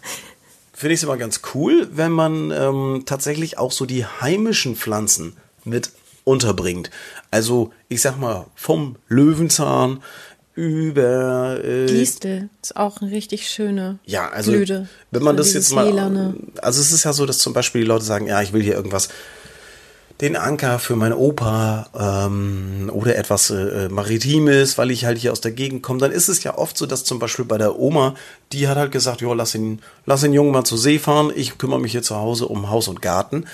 finde 0.72 0.94
ich 0.94 1.00
es 1.00 1.04
immer 1.04 1.18
ganz 1.18 1.42
cool, 1.54 1.90
wenn 1.92 2.12
man 2.12 2.52
ähm, 2.52 3.04
tatsächlich 3.06 3.58
auch 3.58 3.74
so 3.74 3.86
die 3.86 4.06
heimischen 4.06 4.78
Pflanzen 4.78 5.36
mit 5.66 5.92
unterbringt. 6.24 6.90
Also 7.32 7.74
ich 7.90 8.02
sag 8.02 8.18
mal 8.18 8.46
vom 8.56 8.96
Löwenzahn 9.10 10.02
über 10.60 11.64
äh, 11.64 11.86
Distel 11.86 12.50
ist 12.62 12.76
auch 12.76 13.00
eine 13.02 13.12
richtig 13.12 13.50
schöne 13.50 13.98
ja, 14.06 14.28
also 14.30 14.52
Blüte. 14.52 14.90
wenn 15.12 15.24
man 15.24 15.38
So 15.38 15.44
das 15.44 15.54
jetzt 15.54 15.72
mal, 15.74 15.86
Lilane. 15.88 16.34
also 16.62 16.82
es 16.82 16.92
ist 16.92 17.06
ja 17.06 17.14
so, 17.14 17.26
dass 17.26 17.38
zum 17.38 17.54
Beispiel 17.54 17.82
die 17.82 17.88
Leute 17.88 18.04
sagen, 18.04 18.28
ja, 18.28 18.42
ich 18.42 18.52
will 18.52 18.62
hier 18.62 18.74
irgendwas, 18.74 19.08
den 20.20 20.36
Anker 20.36 20.80
für 20.80 20.98
meine 20.98 21.16
Opa 21.16 21.88
ähm, 22.28 22.92
oder 22.94 23.16
etwas 23.16 23.50
äh, 23.52 23.88
Maritimes, 23.88 24.78
weil 24.78 24.92
ich 24.92 25.06
halt 25.06 25.18
hier 25.18 25.32
aus 25.32 25.40
der 25.40 25.52
Gegend 25.52 25.82
komme, 25.82 26.00
dann 26.02 26.12
ist 26.12 26.28
es 26.28 26.44
ja 26.44 26.58
oft 26.58 26.78
so, 26.78 26.86
dass 26.86 27.06
zum 27.06 27.20
Beispiel 27.20 27.46
bei 27.46 27.58
der 27.58 27.80
Oma, 27.80 28.16
die 28.52 28.68
hat 28.68 28.78
halt 28.78 28.92
gesagt, 28.92 29.22
jo, 29.22 29.34
lass 29.34 29.56
ihn, 29.56 29.80
lass 30.06 30.20
den 30.22 30.34
Jungen 30.34 30.52
mal 30.52 30.66
zur 30.66 30.78
See 30.78 31.00
fahren, 31.00 31.32
ich 31.34 31.58
kümmere 31.58 31.80
mich 31.80 31.94
hier 31.94 32.04
zu 32.04 32.18
Hause 32.18 32.48
um 32.48 32.70
Haus 32.70 32.90
und 32.90 33.02
Garten. 33.02 33.46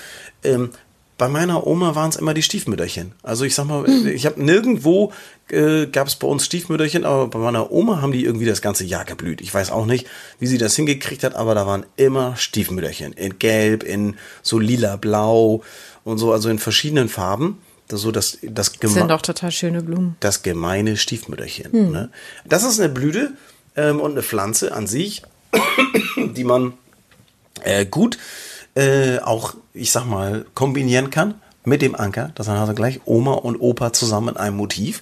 Ähm, 0.42 0.70
bei 1.18 1.28
meiner 1.28 1.66
Oma 1.66 1.94
waren 1.94 2.10
es 2.10 2.16
immer 2.16 2.34
die 2.34 2.42
Stiefmütterchen. 2.42 3.12
Also 3.22 3.44
ich 3.44 3.54
sag 3.54 3.66
mal, 3.66 3.88
ich 3.88 4.26
habe 4.26 4.42
nirgendwo 4.42 5.12
äh, 5.48 5.86
gab 5.86 6.08
es 6.08 6.16
bei 6.16 6.26
uns 6.26 6.44
Stiefmütterchen, 6.44 7.04
aber 7.04 7.28
bei 7.28 7.38
meiner 7.38 7.70
Oma 7.70 8.00
haben 8.00 8.12
die 8.12 8.24
irgendwie 8.24 8.46
das 8.46 8.62
ganze 8.62 8.84
Jahr 8.84 9.04
geblüht. 9.04 9.40
Ich 9.40 9.52
weiß 9.52 9.70
auch 9.70 9.86
nicht, 9.86 10.06
wie 10.38 10.46
sie 10.46 10.58
das 10.58 10.74
hingekriegt 10.76 11.22
hat, 11.22 11.34
aber 11.34 11.54
da 11.54 11.66
waren 11.66 11.86
immer 11.96 12.36
Stiefmütterchen. 12.36 13.12
In 13.12 13.38
Gelb, 13.38 13.82
in 13.82 14.16
so 14.42 14.58
lila, 14.58 14.96
blau 14.96 15.62
und 16.04 16.18
so, 16.18 16.32
also 16.32 16.48
in 16.48 16.58
verschiedenen 16.58 17.08
Farben. 17.08 17.58
Das, 17.88 18.00
so 18.00 18.10
das, 18.10 18.38
das, 18.42 18.72
Das 18.72 18.94
sind 18.94 19.08
doch 19.08 19.22
total 19.22 19.52
schöne 19.52 19.80
Blumen. 19.80 20.16
das 20.18 20.42
gemeine 20.42 20.96
Stiefmütterchen. 20.96 21.92
Ne? 21.92 22.10
Das 22.44 22.64
ist 22.64 22.80
eine 22.80 22.88
Blüte 22.88 23.34
ähm, 23.76 24.00
und 24.00 24.12
eine 24.12 24.22
Pflanze 24.24 24.74
an 24.74 24.88
sich, 24.88 25.22
die 26.16 26.42
man 26.42 26.72
äh, 27.62 27.86
gut 27.86 28.18
äh, 28.74 29.20
auch, 29.20 29.54
ich 29.72 29.92
sag 29.92 30.04
mal, 30.06 30.46
kombinieren 30.54 31.10
kann 31.10 31.40
mit 31.66 31.82
dem 31.82 31.96
Anker. 31.96 32.30
Das 32.36 32.48
heißt 32.48 32.60
also 32.60 32.74
gleich 32.74 33.00
Oma 33.04 33.32
und 33.32 33.56
Opa 33.56 33.92
zusammen 33.92 34.30
in 34.30 34.36
einem 34.36 34.56
Motiv. 34.56 35.00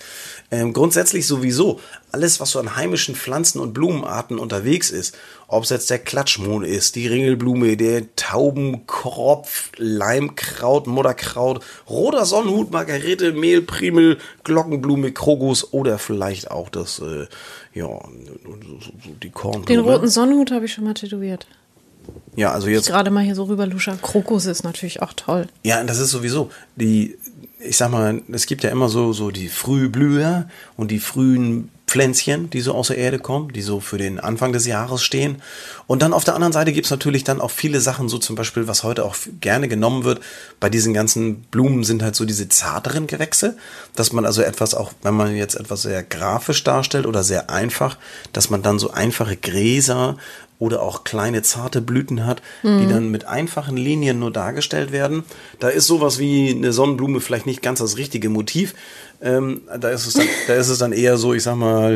Ähm, 0.50 0.72
grundsätzlich 0.72 1.26
sowieso 1.26 1.78
alles, 2.10 2.40
was 2.40 2.52
so 2.52 2.58
an 2.58 2.74
heimischen 2.74 3.14
Pflanzen 3.14 3.60
und 3.60 3.74
Blumenarten 3.74 4.38
unterwegs 4.38 4.90
ist, 4.90 5.16
ob 5.46 5.64
es 5.64 5.70
jetzt 5.70 5.90
der 5.90 5.98
Klatschmohn 5.98 6.64
ist, 6.64 6.96
die 6.96 7.06
Ringelblume, 7.06 7.76
der 7.76 8.14
Taubenkropf, 8.16 9.72
Leimkraut, 9.76 10.86
Mutterkraut, 10.86 11.62
roter 11.88 12.24
Sonnenhut, 12.24 12.70
Margarete, 12.70 13.32
Mehlprimel, 13.32 14.18
Glockenblume, 14.44 15.12
Krogus 15.12 15.72
oder 15.72 15.98
vielleicht 15.98 16.50
auch 16.50 16.70
das, 16.70 17.00
äh, 17.00 17.26
ja, 17.74 17.88
die 19.22 19.30
Kornblume. 19.30 19.66
Den 19.66 19.80
roten 19.80 20.08
Sonnenhut 20.08 20.50
habe 20.50 20.64
ich 20.64 20.72
schon 20.72 20.84
mal 20.84 20.94
tätowiert. 20.94 21.46
Ja, 22.36 22.52
also 22.52 22.68
jetzt 22.68 22.88
Gerade 22.88 23.10
mal 23.10 23.24
hier 23.24 23.34
so 23.34 23.44
rüber 23.44 23.66
luscher. 23.66 23.96
Krokus 24.00 24.46
ist 24.46 24.64
natürlich 24.64 25.02
auch 25.02 25.12
toll. 25.12 25.46
Ja, 25.62 25.82
das 25.84 25.98
ist 25.98 26.10
sowieso 26.10 26.50
die, 26.76 27.16
ich 27.60 27.76
sag 27.76 27.90
mal, 27.90 28.22
es 28.32 28.46
gibt 28.46 28.64
ja 28.64 28.70
immer 28.70 28.88
so, 28.88 29.12
so 29.12 29.30
die 29.30 29.48
Frühblüher 29.48 30.48
und 30.76 30.90
die 30.90 30.98
frühen 30.98 31.70
Pflänzchen, 31.86 32.50
die 32.50 32.60
so 32.60 32.74
aus 32.74 32.88
der 32.88 32.96
Erde 32.96 33.18
kommen, 33.18 33.52
die 33.52 33.62
so 33.62 33.78
für 33.78 33.98
den 33.98 34.18
Anfang 34.18 34.52
des 34.52 34.66
Jahres 34.66 35.02
stehen. 35.02 35.40
Und 35.86 36.02
dann 36.02 36.12
auf 36.12 36.24
der 36.24 36.34
anderen 36.34 36.52
Seite 36.52 36.72
gibt's 36.72 36.90
natürlich 36.90 37.24
dann 37.24 37.40
auch 37.40 37.50
viele 37.50 37.80
Sachen, 37.80 38.08
so 38.08 38.18
zum 38.18 38.36
Beispiel, 38.36 38.66
was 38.66 38.82
heute 38.82 39.04
auch 39.04 39.14
gerne 39.40 39.68
genommen 39.68 40.02
wird, 40.02 40.20
bei 40.60 40.70
diesen 40.70 40.94
ganzen 40.94 41.42
Blumen 41.42 41.84
sind 41.84 42.02
halt 42.02 42.16
so 42.16 42.24
diese 42.24 42.48
zarteren 42.48 43.06
Gewächse, 43.06 43.56
dass 43.94 44.12
man 44.12 44.24
also 44.24 44.42
etwas 44.42 44.74
auch, 44.74 44.92
wenn 45.02 45.14
man 45.14 45.36
jetzt 45.36 45.54
etwas 45.54 45.82
sehr 45.82 46.02
grafisch 46.02 46.64
darstellt 46.64 47.06
oder 47.06 47.22
sehr 47.22 47.50
einfach, 47.50 47.98
dass 48.32 48.50
man 48.50 48.62
dann 48.62 48.78
so 48.78 48.90
einfache 48.90 49.36
Gräser 49.36 50.16
oder 50.58 50.82
auch 50.82 51.04
kleine 51.04 51.42
zarte 51.42 51.80
Blüten 51.80 52.26
hat, 52.26 52.40
die 52.62 52.86
dann 52.86 53.10
mit 53.10 53.24
einfachen 53.26 53.76
Linien 53.76 54.18
nur 54.18 54.30
dargestellt 54.30 54.92
werden. 54.92 55.24
Da 55.58 55.68
ist 55.68 55.86
sowas 55.86 56.18
wie 56.18 56.50
eine 56.50 56.72
Sonnenblume 56.72 57.20
vielleicht 57.20 57.46
nicht 57.46 57.60
ganz 57.60 57.80
das 57.80 57.96
richtige 57.96 58.28
Motiv. 58.28 58.74
Ähm, 59.20 59.62
da, 59.78 59.90
ist 59.90 60.06
es 60.06 60.14
dann, 60.14 60.26
da 60.46 60.54
ist 60.54 60.68
es 60.68 60.78
dann 60.78 60.92
eher 60.92 61.16
so, 61.16 61.34
ich 61.34 61.42
sag 61.42 61.56
mal, 61.56 61.90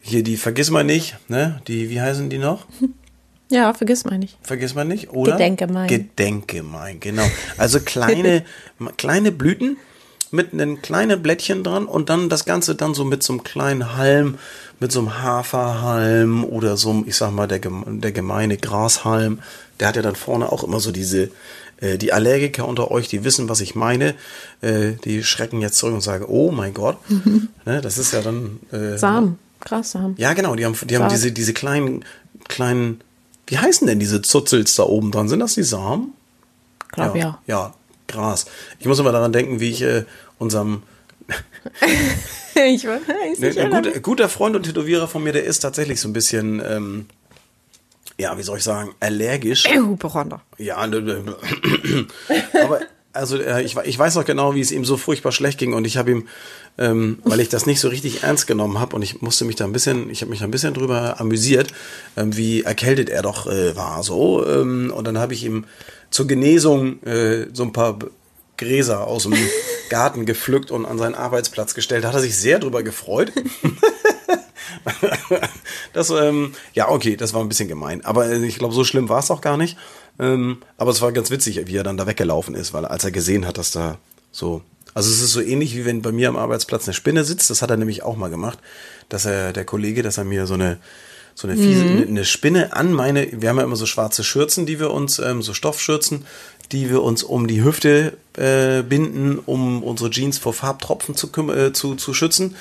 hier 0.00 0.22
die 0.22 0.36
Vergiss 0.36 0.70
mal 0.70 0.84
nicht, 0.84 1.16
ne? 1.28 1.60
Die, 1.68 1.90
wie 1.90 2.00
heißen 2.00 2.30
die 2.30 2.38
noch? 2.38 2.66
Ja, 3.50 3.72
vergiss 3.74 4.04
mal 4.04 4.18
nicht. 4.18 4.38
Vergiss 4.42 4.74
mal 4.74 4.84
nicht, 4.84 5.10
oder? 5.10 5.32
Gedenkemein. 5.32 5.86
Gedenkemein, 5.86 6.98
genau. 6.98 7.26
Also 7.58 7.80
kleine, 7.80 8.44
kleine 8.96 9.32
Blüten 9.32 9.76
mit 10.34 10.52
einem 10.52 10.82
kleinen 10.82 11.22
Blättchen 11.22 11.62
dran 11.62 11.86
und 11.86 12.10
dann 12.10 12.28
das 12.28 12.44
Ganze 12.44 12.74
dann 12.74 12.92
so 12.92 13.04
mit 13.04 13.22
so 13.22 13.32
einem 13.32 13.44
kleinen 13.44 13.96
Halm, 13.96 14.36
mit 14.80 14.90
so 14.90 14.98
einem 14.98 15.22
Haferhalm 15.22 16.44
oder 16.44 16.76
so 16.76 16.90
einem, 16.90 17.04
ich 17.06 17.16
sag 17.16 17.30
mal, 17.30 17.46
der, 17.46 17.60
der 17.60 18.12
gemeine 18.12 18.56
Grashalm. 18.56 19.38
Der 19.78 19.88
hat 19.88 19.96
ja 19.96 20.02
dann 20.02 20.16
vorne 20.16 20.50
auch 20.50 20.64
immer 20.64 20.80
so 20.80 20.90
diese, 20.90 21.30
äh, 21.80 21.98
die 21.98 22.12
Allergiker 22.12 22.66
unter 22.66 22.90
euch, 22.90 23.08
die 23.08 23.22
wissen, 23.22 23.48
was 23.48 23.60
ich 23.60 23.76
meine, 23.76 24.14
äh, 24.60 24.92
die 25.04 25.22
schrecken 25.22 25.60
jetzt 25.60 25.78
zurück 25.78 25.94
und 25.94 26.00
sagen, 26.00 26.24
oh 26.28 26.50
mein 26.50 26.74
Gott, 26.74 26.98
ne, 27.64 27.80
das 27.80 27.96
ist 27.98 28.12
ja 28.12 28.20
dann... 28.20 28.58
Äh, 28.72 28.98
Samen. 28.98 29.38
Grassamen. 29.60 30.14
ja, 30.18 30.34
genau, 30.34 30.56
die 30.56 30.66
haben, 30.66 30.76
die 30.82 30.98
haben 30.98 31.08
diese, 31.08 31.32
diese 31.32 31.54
kleinen, 31.54 32.04
kleinen, 32.48 33.00
wie 33.46 33.56
heißen 33.56 33.86
denn 33.86 33.98
diese 33.98 34.20
Zuzels 34.20 34.74
da 34.74 34.82
oben 34.82 35.10
dran? 35.10 35.28
Sind 35.30 35.40
das 35.40 35.54
die 35.54 35.62
Samen? 35.62 36.12
Glaub 36.88 37.16
ja. 37.16 37.38
Ja, 37.46 37.72
Gras. 38.06 38.46
Ich 38.78 38.86
muss 38.86 38.98
immer 38.98 39.12
daran 39.12 39.32
denken, 39.32 39.60
wie 39.60 39.70
ich 39.70 39.82
äh, 39.82 40.04
unserem 40.38 40.82
ich 42.54 42.86
weiß 42.86 43.38
ne, 43.38 43.48
nicht. 43.48 43.58
ein 43.58 43.70
guter, 43.70 44.00
guter 44.00 44.28
Freund 44.28 44.56
und 44.56 44.64
Tätowierer 44.64 45.08
von 45.08 45.22
mir, 45.22 45.32
der 45.32 45.44
ist 45.44 45.60
tatsächlich 45.60 46.00
so 46.00 46.08
ein 46.08 46.12
bisschen, 46.12 46.62
ähm, 46.64 47.06
ja, 48.18 48.36
wie 48.36 48.42
soll 48.42 48.58
ich 48.58 48.64
sagen, 48.64 48.94
allergisch. 49.00 49.66
Hypochonder. 49.68 50.42
Ja, 50.58 50.86
ne, 50.86 51.00
ne, 51.00 51.36
aber 52.62 52.80
also 53.12 53.40
äh, 53.40 53.62
ich, 53.62 53.76
ich 53.76 53.98
weiß 53.98 54.16
noch 54.16 54.24
genau, 54.24 54.54
wie 54.54 54.60
es 54.60 54.72
ihm 54.72 54.84
so 54.84 54.96
furchtbar 54.96 55.32
schlecht 55.32 55.58
ging 55.58 55.72
und 55.72 55.86
ich 55.86 55.96
habe 55.96 56.10
ihm, 56.10 56.28
ähm, 56.78 57.18
weil 57.24 57.40
ich 57.40 57.48
das 57.48 57.64
nicht 57.64 57.80
so 57.80 57.88
richtig 57.88 58.24
ernst 58.24 58.46
genommen 58.46 58.78
habe 58.80 58.96
und 58.96 59.02
ich 59.02 59.22
musste 59.22 59.44
mich 59.44 59.56
da 59.56 59.64
ein 59.64 59.72
bisschen, 59.72 60.10
ich 60.10 60.20
habe 60.20 60.30
mich 60.30 60.40
da 60.40 60.44
ein 60.44 60.50
bisschen 60.50 60.74
drüber 60.74 61.20
amüsiert, 61.20 61.72
ähm, 62.16 62.36
wie 62.36 62.62
erkältet 62.62 63.08
er 63.08 63.22
doch 63.22 63.46
äh, 63.46 63.76
war 63.76 64.02
so 64.02 64.44
ähm, 64.46 64.92
und 64.94 65.06
dann 65.06 65.18
habe 65.18 65.32
ich 65.32 65.44
ihm 65.44 65.64
zur 66.10 66.26
Genesung 66.26 67.02
äh, 67.04 67.46
so 67.52 67.62
ein 67.62 67.72
paar 67.72 67.98
Gräser 68.56 69.06
aus 69.06 69.24
dem 69.24 69.34
Garten 69.88 70.26
gepflückt 70.26 70.70
und 70.70 70.86
an 70.86 70.98
seinen 70.98 71.14
Arbeitsplatz 71.14 71.74
gestellt. 71.74 72.04
Da 72.04 72.08
hat 72.08 72.14
er 72.14 72.20
sich 72.20 72.36
sehr 72.36 72.58
drüber 72.58 72.82
gefreut. 72.82 73.32
Das, 75.92 76.10
ähm, 76.10 76.54
ja, 76.74 76.88
okay, 76.88 77.16
das 77.16 77.32
war 77.32 77.40
ein 77.40 77.48
bisschen 77.48 77.68
gemein. 77.68 78.04
Aber 78.04 78.26
äh, 78.26 78.44
ich 78.44 78.58
glaube, 78.58 78.74
so 78.74 78.84
schlimm 78.84 79.08
war 79.08 79.20
es 79.20 79.30
auch 79.30 79.40
gar 79.40 79.56
nicht. 79.56 79.78
Ähm, 80.18 80.58
aber 80.76 80.90
es 80.90 81.00
war 81.00 81.12
ganz 81.12 81.30
witzig, 81.30 81.60
wie 81.66 81.76
er 81.76 81.84
dann 81.84 81.96
da 81.96 82.06
weggelaufen 82.06 82.54
ist, 82.54 82.72
weil 82.72 82.84
als 82.84 83.04
er 83.04 83.10
gesehen 83.10 83.46
hat, 83.46 83.58
dass 83.58 83.70
da 83.70 83.98
so. 84.30 84.62
Also 84.92 85.10
es 85.10 85.20
ist 85.20 85.32
so 85.32 85.40
ähnlich 85.40 85.74
wie 85.76 85.84
wenn 85.84 86.02
bei 86.02 86.12
mir 86.12 86.28
am 86.28 86.36
Arbeitsplatz 86.36 86.86
eine 86.86 86.94
Spinne 86.94 87.24
sitzt. 87.24 87.50
Das 87.50 87.62
hat 87.62 87.70
er 87.70 87.76
nämlich 87.76 88.02
auch 88.02 88.16
mal 88.16 88.30
gemacht, 88.30 88.58
dass 89.08 89.24
er, 89.24 89.52
der 89.52 89.64
Kollege, 89.64 90.02
dass 90.02 90.18
er 90.18 90.24
mir 90.24 90.46
so 90.46 90.54
eine 90.54 90.78
so 91.36 91.48
eine 91.48 91.56
fiese, 91.56 91.82
eine, 91.82 92.06
eine 92.06 92.24
Spinne 92.24 92.74
an 92.74 92.92
meine, 92.92 93.26
wir 93.32 93.48
haben 93.48 93.58
ja 93.58 93.64
immer 93.64 93.74
so 93.74 93.86
schwarze 93.86 94.22
Schürzen, 94.22 94.66
die 94.66 94.78
wir 94.78 94.92
uns, 94.92 95.18
ähm, 95.18 95.42
so 95.42 95.52
Stoffschürzen, 95.52 96.26
die 96.72 96.90
wir 96.90 97.02
uns 97.02 97.22
um 97.22 97.46
die 97.46 97.62
Hüfte 97.62 98.16
äh, 98.36 98.82
binden, 98.82 99.38
um 99.38 99.82
unsere 99.82 100.10
Jeans 100.10 100.38
vor 100.38 100.52
Farbtropfen 100.52 101.14
zu, 101.14 101.28
äh, 101.52 101.72
zu, 101.72 101.94
zu 101.94 102.14
schützen. 102.14 102.56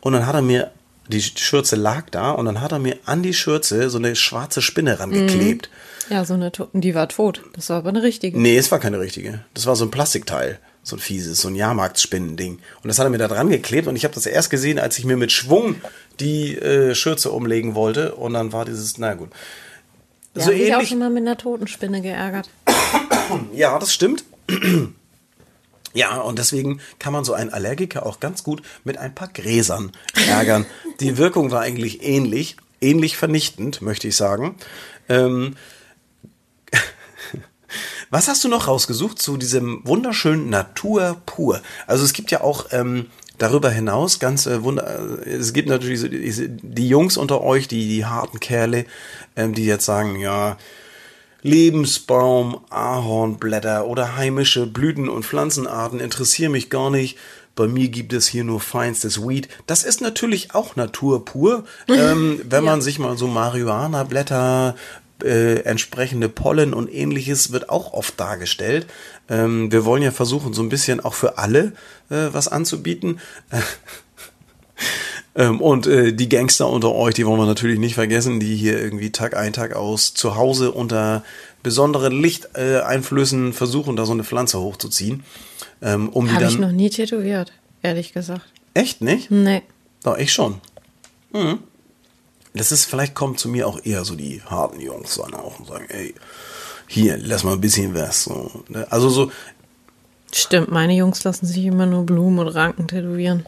Und 0.00 0.12
dann 0.12 0.26
hat 0.26 0.34
er 0.34 0.42
mir, 0.42 0.70
die 1.08 1.22
Schürze 1.22 1.76
lag 1.76 2.10
da 2.10 2.30
und 2.32 2.46
dann 2.46 2.60
hat 2.60 2.72
er 2.72 2.78
mir 2.78 2.96
an 3.04 3.22
die 3.22 3.34
Schürze 3.34 3.90
so 3.90 3.98
eine 3.98 4.16
schwarze 4.16 4.62
Spinne 4.62 4.98
rangeklebt. 5.00 5.68
Ja, 6.10 6.24
so 6.24 6.34
eine 6.34 6.52
Toten, 6.52 6.80
die 6.80 6.94
war 6.94 7.08
tot. 7.08 7.42
Das 7.54 7.70
war 7.70 7.78
aber 7.78 7.88
eine 7.90 8.02
richtige. 8.02 8.38
Nee, 8.38 8.56
es 8.56 8.70
war 8.70 8.78
keine 8.78 9.00
richtige. 9.00 9.40
Das 9.54 9.66
war 9.66 9.76
so 9.76 9.84
ein 9.84 9.90
Plastikteil. 9.90 10.58
So 10.82 10.96
ein 10.96 10.98
fieses, 10.98 11.40
so 11.40 11.48
ein 11.48 11.56
Jahrmarktspinnending. 11.56 12.58
Und 12.82 12.88
das 12.88 12.98
hat 12.98 13.06
er 13.06 13.10
mir 13.10 13.16
da 13.16 13.28
dran 13.28 13.48
geklebt 13.48 13.88
und 13.88 13.96
ich 13.96 14.04
habe 14.04 14.14
das 14.14 14.26
erst 14.26 14.50
gesehen, 14.50 14.78
als 14.78 14.98
ich 14.98 15.06
mir 15.06 15.16
mit 15.16 15.32
Schwung 15.32 15.76
die 16.20 16.58
äh, 16.58 16.94
Schürze 16.94 17.30
umlegen 17.30 17.74
wollte. 17.74 18.14
Und 18.16 18.34
dann 18.34 18.52
war 18.52 18.66
dieses, 18.66 18.98
na 18.98 19.14
gut. 19.14 19.30
Ja, 20.34 20.42
so 20.42 20.50
hab 20.50 20.54
ich 20.54 20.72
auch 20.72 20.74
ähnlich. 20.74 20.88
schon 20.90 20.98
mal 20.98 21.08
mit 21.08 21.22
einer 21.22 21.38
Totenspinne 21.38 22.02
geärgert. 22.02 22.50
Ja, 23.52 23.78
das 23.78 23.92
stimmt. 23.92 24.24
Ja, 25.96 26.16
und 26.16 26.40
deswegen 26.40 26.80
kann 26.98 27.12
man 27.12 27.24
so 27.24 27.34
einen 27.34 27.50
Allergiker 27.50 28.04
auch 28.04 28.18
ganz 28.18 28.42
gut 28.42 28.62
mit 28.82 28.98
ein 28.98 29.14
paar 29.14 29.28
Gräsern 29.28 29.92
ärgern. 30.28 30.66
Die 30.98 31.18
Wirkung 31.18 31.52
war 31.52 31.60
eigentlich 31.60 32.02
ähnlich, 32.02 32.56
ähnlich 32.80 33.16
vernichtend, 33.16 33.80
möchte 33.80 34.08
ich 34.08 34.16
sagen. 34.16 34.56
Ähm, 35.08 35.54
was 38.10 38.26
hast 38.26 38.42
du 38.42 38.48
noch 38.48 38.66
rausgesucht 38.66 39.22
zu 39.22 39.36
diesem 39.36 39.82
wunderschönen 39.84 40.50
Natur 40.50 41.22
pur? 41.26 41.62
Also 41.86 42.04
es 42.04 42.12
gibt 42.12 42.32
ja 42.32 42.40
auch 42.40 42.66
ähm, 42.72 43.06
darüber 43.38 43.70
hinaus 43.70 44.18
ganz 44.18 44.46
äh, 44.46 44.64
wunder. 44.64 45.22
äh, 45.24 45.30
Es 45.30 45.52
gibt 45.52 45.68
natürlich 45.68 46.00
so 46.00 46.08
diese, 46.08 46.48
die 46.48 46.88
Jungs 46.88 47.16
unter 47.16 47.40
euch, 47.40 47.68
die 47.68 47.86
die 47.86 48.04
harten 48.04 48.40
Kerle, 48.40 48.86
ähm, 49.36 49.54
die 49.54 49.64
jetzt 49.64 49.84
sagen, 49.84 50.16
ja 50.18 50.56
Lebensbaum, 51.44 52.60
Ahornblätter 52.70 53.86
oder 53.86 54.16
heimische 54.16 54.66
Blüten- 54.66 55.10
und 55.10 55.26
Pflanzenarten 55.26 56.00
interessieren 56.00 56.52
mich 56.52 56.70
gar 56.70 56.90
nicht. 56.90 57.18
Bei 57.54 57.68
mir 57.68 57.88
gibt 57.88 58.14
es 58.14 58.26
hier 58.26 58.44
nur 58.44 58.60
feinstes 58.60 59.22
Weed. 59.22 59.48
Das 59.66 59.84
ist 59.84 60.00
natürlich 60.00 60.54
auch 60.54 60.74
Natur 60.74 61.24
pur. 61.24 61.64
Ähm, 61.88 62.40
wenn 62.48 62.64
man 62.64 62.80
sich 62.80 62.98
mal 62.98 63.16
so 63.18 63.28
Marihuana-Blätter, 63.28 64.74
äh, 65.22 65.60
entsprechende 65.60 66.28
Pollen 66.28 66.74
und 66.74 66.92
ähnliches 66.92 67.52
wird 67.52 67.68
auch 67.68 67.92
oft 67.92 68.18
dargestellt. 68.18 68.86
Ähm, 69.28 69.70
wir 69.70 69.84
wollen 69.84 70.02
ja 70.02 70.10
versuchen, 70.10 70.54
so 70.54 70.62
ein 70.62 70.68
bisschen 70.70 71.00
auch 71.00 71.14
für 71.14 71.38
alle 71.38 71.72
äh, 72.10 72.28
was 72.32 72.48
anzubieten. 72.48 73.20
Ähm, 75.36 75.60
und 75.60 75.86
äh, 75.86 76.12
die 76.12 76.28
Gangster 76.28 76.68
unter 76.68 76.94
euch, 76.94 77.14
die 77.14 77.26
wollen 77.26 77.40
wir 77.40 77.46
natürlich 77.46 77.78
nicht 77.78 77.94
vergessen, 77.94 78.40
die 78.40 78.54
hier 78.54 78.80
irgendwie 78.80 79.10
Tag 79.10 79.36
ein, 79.36 79.52
Tag 79.52 79.74
aus 79.74 80.14
zu 80.14 80.36
Hause 80.36 80.70
unter 80.72 81.24
besonderen 81.62 82.20
Lichteinflüssen 82.20 83.52
versuchen, 83.52 83.96
da 83.96 84.04
so 84.04 84.12
eine 84.12 84.24
Pflanze 84.24 84.60
hochzuziehen. 84.60 85.24
Ähm, 85.82 86.08
um 86.10 86.32
Habe 86.32 86.44
ich 86.44 86.58
noch 86.58 86.70
nie 86.70 86.90
tätowiert, 86.90 87.52
ehrlich 87.82 88.12
gesagt. 88.12 88.46
Echt 88.74 89.00
nicht? 89.00 89.30
Nee. 89.30 89.62
Doch, 90.02 90.16
ich 90.18 90.32
schon. 90.32 90.60
Mhm. 91.32 91.58
Das 92.54 92.70
ist, 92.70 92.84
vielleicht 92.84 93.14
kommen 93.14 93.36
zu 93.36 93.48
mir 93.48 93.66
auch 93.66 93.84
eher 93.84 94.04
so 94.04 94.14
die 94.14 94.40
harten 94.42 94.80
Jungs 94.80 95.16
dann 95.16 95.34
auch 95.34 95.58
und 95.58 95.66
sagen, 95.66 95.86
ey, 95.88 96.14
hier, 96.86 97.16
lass 97.16 97.42
mal 97.42 97.54
ein 97.54 97.60
bisschen 97.60 97.94
was. 97.94 98.24
So, 98.24 98.62
ne? 98.68 98.86
Also 98.90 99.08
so, 99.08 99.32
Stimmt, 100.32 100.70
meine 100.70 100.94
Jungs 100.94 101.22
lassen 101.22 101.46
sich 101.46 101.64
immer 101.64 101.86
nur 101.86 102.04
Blumen 102.04 102.40
und 102.40 102.48
Ranken 102.48 102.88
tätowieren. 102.88 103.46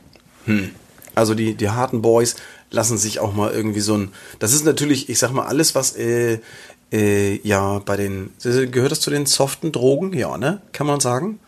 Also 1.16 1.34
die, 1.34 1.54
die 1.54 1.70
harten 1.70 2.02
Boys 2.02 2.36
lassen 2.70 2.98
sich 2.98 3.18
auch 3.18 3.32
mal 3.32 3.52
irgendwie 3.52 3.80
so 3.80 3.96
ein. 3.96 4.12
Das 4.38 4.52
ist 4.52 4.64
natürlich, 4.64 5.08
ich 5.08 5.18
sag 5.18 5.32
mal, 5.32 5.46
alles, 5.46 5.74
was 5.74 5.96
äh, 5.96 6.38
äh, 6.92 7.40
ja 7.42 7.80
bei 7.80 7.96
den. 7.96 8.30
Gehört 8.42 8.92
das 8.92 9.00
zu 9.00 9.10
den 9.10 9.26
soften 9.26 9.72
Drogen? 9.72 10.12
Ja, 10.12 10.38
ne? 10.38 10.60
Kann 10.72 10.86
man 10.86 11.00
sagen? 11.00 11.40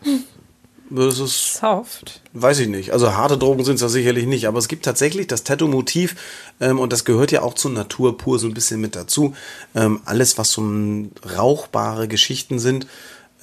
Das 0.89 1.19
ist 1.19 1.53
Soft. 1.53 2.21
Weiß 2.33 2.59
ich 2.59 2.67
nicht. 2.67 2.93
Also 2.93 3.13
harte 3.13 3.37
Drogen 3.37 3.63
sind 3.63 3.75
es 3.75 3.81
ja 3.81 3.89
sicherlich 3.89 4.25
nicht, 4.25 4.47
aber 4.47 4.57
es 4.57 4.67
gibt 4.67 4.85
tatsächlich 4.85 5.27
das 5.27 5.43
Tattoo-Motiv 5.43 6.15
ähm, 6.59 6.79
und 6.79 6.91
das 6.91 7.05
gehört 7.05 7.31
ja 7.31 7.43
auch 7.43 7.53
zur 7.53 7.69
Natur 7.71 8.17
pur 8.17 8.39
so 8.39 8.47
ein 8.47 8.55
bisschen 8.55 8.81
mit 8.81 8.95
dazu. 8.95 9.35
Ähm, 9.75 10.01
alles, 10.05 10.39
was 10.39 10.51
so 10.51 10.63
ein 10.63 11.11
rauchbare 11.37 12.07
Geschichten 12.07 12.57
sind, 12.57 12.87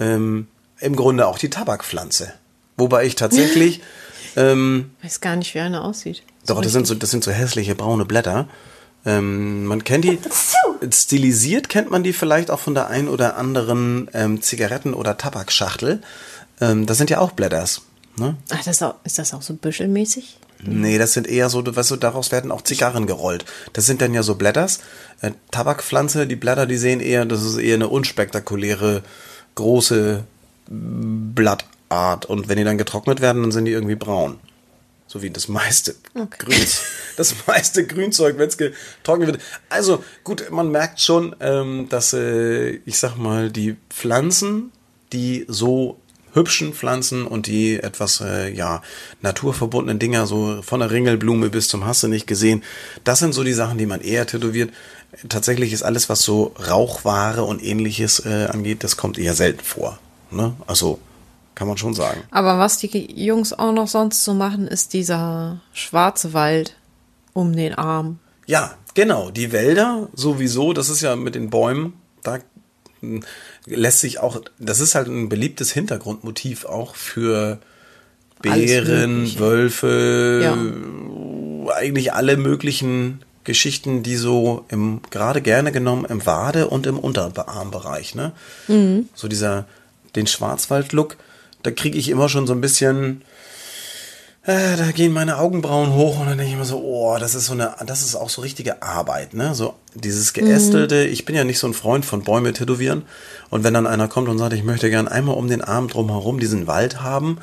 ähm, 0.01 0.49
im 0.81 0.97
Grunde 0.97 1.29
auch 1.29 1.39
die 1.39 1.51
Tabakpflanze. 1.51 2.33
Wobei 2.77 3.07
ich 3.07 3.15
tatsächlich, 3.15 3.81
ähm, 4.37 4.91
Weiß 5.03 5.21
gar 5.21 5.37
nicht, 5.37 5.55
wie 5.55 5.61
eine 5.61 5.83
aussieht. 5.83 6.23
doch, 6.47 6.61
das 6.61 6.73
sind 6.73 6.87
so, 6.87 6.95
das 6.95 7.11
sind 7.11 7.25
so 7.25 7.31
hässliche 7.33 7.75
braune 7.75 8.05
Blätter. 8.05 8.49
Ähm, 9.05 9.65
man 9.67 9.85
kennt 9.85 10.05
die, 10.05 10.19
stilisiert 10.93 11.69
kennt 11.69 11.91
man 11.91 12.03
die 12.03 12.13
vielleicht 12.13 12.51
auch 12.51 12.59
von 12.61 12.75
der 12.75 12.89
ein 12.89 13.09
oder 13.09 13.37
anderen 13.37 14.11
ähm, 14.13 14.43
Zigaretten- 14.43 14.95
oder 14.95 15.17
Tabakschachtel. 15.17 16.03
Ähm, 16.61 16.87
das 16.87 16.99
sind 16.99 17.11
ja 17.11 17.19
auch 17.19 17.33
Blätters. 17.33 17.83
Ne? 18.19 18.37
Ach, 18.51 18.57
das 18.59 18.67
ist, 18.67 18.83
auch, 18.83 18.95
ist 19.05 19.19
das 19.19 19.35
auch 19.35 19.43
so 19.43 19.55
büschelmäßig? 19.55 20.39
Nee, 20.65 20.97
das 20.99 21.13
sind 21.13 21.27
eher 21.27 21.51
so, 21.51 21.65
weißt 21.65 21.91
du, 21.91 21.97
daraus 21.97 22.33
werden 22.33 22.51
auch 22.51 22.63
Zigarren 22.63 23.07
gerollt. 23.07 23.45
Das 23.75 23.85
sind 23.87 24.01
dann 24.01 24.15
ja 24.15 24.23
so 24.23 24.37
Blätters. 24.37 24.81
Äh, 25.21 25.33
Tabakpflanze, 25.51 26.27
die 26.27 26.37
Blätter, 26.37 26.67
die 26.67 26.79
sehen 26.79 27.01
eher, 27.01 27.27
das 27.27 27.45
ist 27.45 27.59
eher 27.59 27.75
eine 27.75 27.89
unspektakuläre, 27.89 29.03
große 29.55 30.25
Blattart. 31.89 32.27
Und 32.27 32.49
wenn 32.49 32.57
die 32.57 32.65
dann 32.65 32.79
getrocknet 32.79 33.21
werden, 33.21 33.43
dann 33.43 33.53
sind 33.53 33.65
die 33.65 33.73
irgendwie 33.73 33.95
braun. 33.95 34.39
So 35.09 35.23
wie 35.23 35.31
das 35.31 35.49
meiste 35.49 35.95
Grün, 36.15 36.67
das 37.17 37.35
meiste 37.47 37.87
Grünzeug, 37.87 38.39
wenn 38.39 38.49
es 38.49 38.57
getrocknet 38.57 39.29
wird. 39.29 39.41
Also 39.69 40.03
gut, 40.25 40.51
man 40.51 40.71
merkt 40.71 41.01
schon, 41.01 41.37
ähm, 41.41 41.89
dass 41.89 42.13
äh, 42.13 42.81
ich 42.85 42.99
sag 42.99 43.17
mal, 43.17 43.51
die 43.51 43.77
Pflanzen, 43.89 44.73
die 45.13 45.45
so 45.47 46.01
hübschen 46.33 46.75
Pflanzen 46.75 47.27
und 47.27 47.47
die 47.47 47.79
etwas 47.81 48.21
äh, 48.21 48.53
ja 48.53 48.83
naturverbundenen 49.23 49.99
Dinger, 49.99 50.27
so 50.27 50.61
von 50.63 50.81
der 50.81 50.91
Ringelblume 50.91 51.51
bis 51.51 51.69
zum 51.69 51.87
Hasse 51.87 52.09
nicht 52.09 52.27
gesehen, 52.27 52.63
das 53.05 53.21
sind 53.21 53.33
so 53.33 53.45
die 53.45 53.55
Sachen, 53.55 53.79
die 53.79 53.87
man 53.87 54.01
eher 54.01 54.27
tätowiert. 54.27 54.71
Tatsächlich 55.29 55.73
ist 55.73 55.85
alles, 55.85 56.09
was 56.11 56.23
so 56.23 56.53
Rauchware 56.69 57.45
und 57.45 57.63
ähnliches 57.63 58.27
äh, 58.27 58.49
angeht, 58.53 58.83
das 58.83 58.97
kommt 58.97 59.19
eher 59.19 59.35
selten 59.35 59.65
vor. 59.65 59.99
Ne? 60.31 60.55
Also 60.67 60.99
kann 61.57 61.67
man 61.67 61.79
schon 61.79 61.95
sagen. 61.95 62.23
Aber 62.31 62.59
was 62.61 62.79
die 62.79 63.25
Jungs 63.25 63.53
auch 63.53 63.73
noch 63.73 63.89
sonst 63.89 64.23
so 64.23 64.35
machen, 64.35 64.69
ist 64.69 64.93
dieser 64.93 65.61
schwarze 65.73 66.33
Wald 66.33 66.77
um 67.33 67.57
den 67.57 67.75
Arm. 67.75 68.21
Ja, 68.47 68.75
genau. 68.95 69.31
Die 69.31 69.51
Wälder 69.51 70.09
sowieso, 70.15 70.73
das 70.73 70.89
ist 70.89 71.01
ja 71.01 71.17
mit 71.17 71.35
den 71.35 71.51
Bäumen, 71.51 71.95
da 72.23 72.39
hm, 73.01 73.25
lässt 73.65 74.01
sich 74.01 74.21
auch, 74.21 74.41
das 74.59 74.81
ist 74.81 74.95
halt 74.95 75.09
ein 75.09 75.29
beliebtes 75.29 75.73
Hintergrundmotiv 75.73 76.67
auch 76.67 76.95
für 76.95 77.59
Bären. 78.43 79.39
Wölfe, 79.39 80.55
eigentlich 81.75 82.13
alle 82.13 82.37
möglichen 82.37 83.23
Geschichten, 83.45 84.03
die 84.03 84.17
so 84.17 84.67
im, 84.69 85.01
gerade 85.11 85.41
gerne 85.41 85.73
genommen 85.73 86.05
im 86.05 86.27
Wade- 86.27 86.69
und 86.69 86.87
im 86.87 86.99
Unterarmbereich, 86.99 88.15
ne? 88.15 88.33
Mhm. 88.69 89.09
So 89.15 89.27
dieser, 89.27 89.67
den 90.17 90.27
Schwarzwald-Look, 90.27 91.17
da 91.67 91.73
kriege 91.73 91.99
ich 91.99 92.09
immer 92.09 92.29
schon 92.29 92.47
so 92.47 92.53
ein 92.53 92.61
bisschen, 92.61 93.23
äh, 94.45 94.77
da 94.77 94.93
gehen 94.93 95.13
meine 95.13 95.39
Augenbrauen 95.39 95.93
hoch 95.93 96.21
und 96.21 96.27
dann 96.27 96.39
denke 96.39 96.51
ich 96.51 96.55
immer 96.55 96.65
so, 96.65 96.81
oh, 96.81 97.19
das 97.19 97.35
ist 97.35 97.47
so 97.47 97.55
eine, 97.55 97.75
das 97.85 98.03
ist 98.03 98.15
auch 98.15 98.31
so 98.31 98.41
richtige 98.41 98.83
Arbeit, 98.83 99.35
ne? 99.35 99.53
So 99.57 99.75
dieses 99.95 100.33
geästelte, 100.33 101.03
ich 101.05 101.25
bin 101.25 101.35
ja 101.35 101.43
nicht 101.43 101.59
so 101.59 101.67
ein 101.67 101.75
Freund 101.75 102.05
von 102.07 102.23
Bäume 102.23 102.53
tätowieren. 102.53 103.03
Und 103.51 103.65
wenn 103.65 103.75
dann 103.75 103.89
einer 103.89 104.07
kommt 104.07 104.29
und 104.29 104.39
sagt, 104.39 104.53
ich 104.53 104.63
möchte 104.63 104.91
gern 104.91 105.09
einmal 105.09 105.35
um 105.35 105.49
den 105.49 105.61
Arm 105.61 105.89
drumherum 105.89 106.39
diesen 106.39 106.69
Wald 106.69 107.03
haben, 107.03 107.39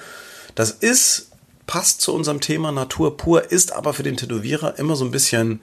das 0.55 0.71
ist, 0.71 1.31
passt 1.67 1.99
zu 1.99 2.13
unserem 2.13 2.39
Thema 2.39 2.71
Natur 2.71 3.17
pur, 3.17 3.51
ist 3.51 3.73
aber 3.73 3.93
für 3.93 4.03
den 4.03 4.15
Tätowierer 4.15 4.79
immer 4.79 4.95
so 4.95 5.03
ein 5.03 5.11
bisschen, 5.11 5.59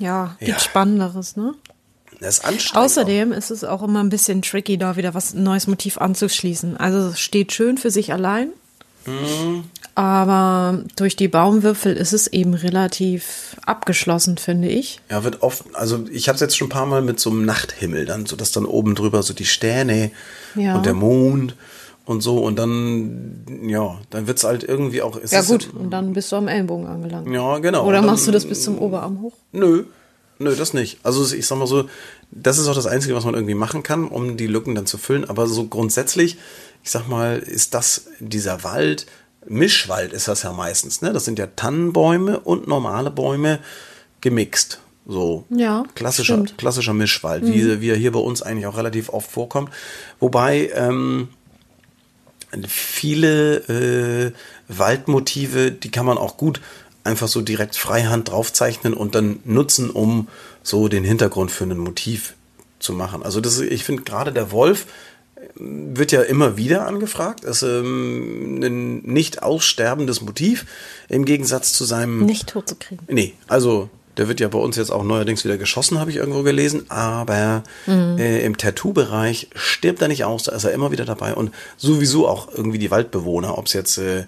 Ja, 0.00 0.34
gibt 0.40 0.50
Ja. 0.50 0.58
Spannenderes, 0.58 1.36
ne? 1.36 1.54
Das 2.20 2.38
ist 2.38 2.44
anstrengend. 2.44 2.84
Außerdem 2.86 3.32
ist 3.32 3.50
es 3.50 3.64
auch 3.64 3.82
immer 3.82 4.00
ein 4.02 4.08
bisschen 4.10 4.42
tricky, 4.42 4.76
da 4.78 4.96
wieder 4.96 5.14
was 5.14 5.34
ein 5.34 5.42
neues 5.42 5.66
Motiv 5.66 5.98
anzuschließen. 5.98 6.76
Also 6.76 7.08
es 7.08 7.20
steht 7.20 7.52
schön 7.52 7.78
für 7.78 7.90
sich 7.90 8.12
allein, 8.12 8.50
Mhm. 9.06 9.64
aber 9.94 10.84
durch 10.96 11.16
die 11.16 11.28
Baumwipfel 11.28 11.94
ist 11.96 12.12
es 12.12 12.26
eben 12.26 12.54
relativ 12.54 13.56
abgeschlossen, 13.64 14.36
finde 14.38 14.68
ich. 14.68 15.00
Ja, 15.10 15.24
wird 15.24 15.42
oft, 15.42 15.64
also 15.74 16.04
ich 16.12 16.28
habe 16.28 16.34
es 16.36 16.40
jetzt 16.40 16.56
schon 16.56 16.66
ein 16.66 16.70
paar 16.70 16.86
Mal 16.86 17.02
mit 17.02 17.18
so 17.20 17.30
einem 17.30 17.44
Nachthimmel, 17.44 18.04
dann 18.06 18.26
so 18.26 18.36
dass 18.36 18.52
dann 18.52 18.66
oben 18.66 18.94
drüber 18.94 19.22
so 19.22 19.32
die 19.34 19.46
Sterne 19.46 20.10
Ja. 20.54 20.76
und 20.76 20.84
der 20.86 20.94
Mond 20.94 21.54
und 22.04 22.22
so 22.22 22.38
und 22.44 22.58
dann, 22.58 23.44
ja, 23.66 23.98
dann 24.10 24.26
wird's 24.26 24.44
halt 24.44 24.64
irgendwie 24.64 25.00
auch. 25.02 25.16
es 25.22 25.30
Ja 25.30 25.42
gut, 25.42 25.70
und 25.74 25.90
dann 25.90 26.12
bist 26.12 26.30
du 26.32 26.36
am 26.36 26.48
Ellenbogen 26.48 26.86
angelangt. 26.86 27.28
Ja, 27.32 27.58
genau. 27.58 27.86
Oder 27.86 28.00
Und 28.00 28.06
machst 28.06 28.26
du 28.26 28.32
dann- 28.32 28.40
das 28.40 28.46
bis 28.46 28.62
zum 28.64 28.78
Oberarm 28.78 29.20
hoch? 29.22 29.34
Nö, 29.52 29.84
nö, 30.40 30.56
das 30.56 30.74
nicht. 30.74 30.98
Also 31.04 31.32
ich 31.34 31.46
sag 31.46 31.58
mal 31.58 31.66
so, 31.66 31.88
das 32.30 32.58
ist 32.58 32.66
auch 32.66 32.74
das 32.74 32.86
Einzige, 32.86 33.14
was 33.14 33.24
man 33.24 33.34
irgendwie 33.34 33.54
machen 33.54 33.82
kann, 33.82 34.08
um 34.08 34.36
die 34.36 34.46
Lücken 34.48 34.74
dann 34.74 34.86
zu 34.86 34.98
füllen. 34.98 35.28
Aber 35.28 35.46
so 35.46 35.66
grundsätzlich, 35.66 36.38
ich 36.82 36.90
sag 36.90 37.06
mal, 37.06 37.38
ist 37.38 37.74
das 37.74 38.06
dieser 38.18 38.64
Wald, 38.64 39.06
Mischwald 39.46 40.12
ist 40.12 40.28
das 40.28 40.42
ja 40.42 40.52
meistens, 40.52 41.00
ne? 41.00 41.12
Das 41.12 41.24
sind 41.24 41.38
ja 41.38 41.46
Tannenbäume 41.46 42.40
und 42.40 42.66
normale 42.66 43.10
Bäume 43.10 43.60
gemixt. 44.20 44.80
So 45.06 45.44
Ja, 45.48 45.84
klassischer, 45.94 46.34
stimmt. 46.34 46.58
klassischer 46.58 46.92
Mischwald, 46.92 47.44
wie, 47.46 47.80
wie 47.80 47.88
er 47.88 47.96
hier 47.96 48.12
bei 48.12 48.20
uns 48.20 48.42
eigentlich 48.42 48.66
auch 48.66 48.76
relativ 48.76 49.08
oft 49.08 49.30
vorkommt. 49.30 49.70
Wobei 50.20 50.70
ähm, 50.74 51.28
viele 52.68 53.56
äh, 54.28 54.32
Waldmotive, 54.68 55.72
die 55.72 55.90
kann 55.90 56.06
man 56.06 56.18
auch 56.18 56.36
gut 56.36 56.60
einfach 57.04 57.28
so 57.28 57.40
direkt 57.40 57.76
freihand 57.76 58.30
draufzeichnen 58.30 58.94
und 58.94 59.14
dann 59.14 59.40
nutzen, 59.44 59.90
um 59.90 60.28
so 60.62 60.88
den 60.88 61.04
Hintergrund 61.04 61.50
für 61.50 61.64
ein 61.64 61.78
Motiv 61.78 62.34
zu 62.78 62.92
machen. 62.92 63.22
Also 63.22 63.40
das, 63.40 63.60
ich 63.60 63.84
finde 63.84 64.02
gerade 64.02 64.32
der 64.32 64.52
Wolf 64.52 64.86
ähm, 65.58 65.96
wird 65.96 66.12
ja 66.12 66.22
immer 66.22 66.56
wieder 66.56 66.86
angefragt. 66.86 67.44
Ist 67.44 67.62
ähm, 67.62 68.60
ein 68.62 68.98
nicht 69.02 69.42
aussterbendes 69.42 70.20
Motiv 70.20 70.66
im 71.08 71.24
Gegensatz 71.24 71.72
zu 71.72 71.84
seinem 71.84 72.24
Nicht 72.26 72.48
tot 72.48 72.68
zu 72.68 72.74
kriegen. 72.74 73.04
Nee, 73.08 73.34
also 73.48 73.88
der 74.16 74.28
wird 74.28 74.40
ja 74.40 74.48
bei 74.48 74.58
uns 74.58 74.76
jetzt 74.76 74.90
auch 74.90 75.04
neuerdings 75.04 75.44
wieder 75.44 75.56
geschossen, 75.56 75.98
habe 75.98 76.10
ich 76.10 76.16
irgendwo 76.16 76.42
gelesen. 76.42 76.90
Aber 76.90 77.62
äh, 77.86 78.44
im 78.44 78.58
Tattoo-Bereich 78.58 79.48
stirbt 79.54 80.02
er 80.02 80.08
nicht 80.08 80.24
aus, 80.24 80.42
da 80.42 80.52
ist 80.52 80.64
er 80.64 80.72
immer 80.72 80.90
wieder 80.90 81.04
dabei. 81.04 81.34
Und 81.34 81.54
sowieso 81.76 82.28
auch 82.28 82.48
irgendwie 82.52 82.78
die 82.78 82.90
Waldbewohner, 82.90 83.56
ob 83.56 83.66
es 83.66 83.72
jetzt 83.72 83.98
äh, 83.98 84.24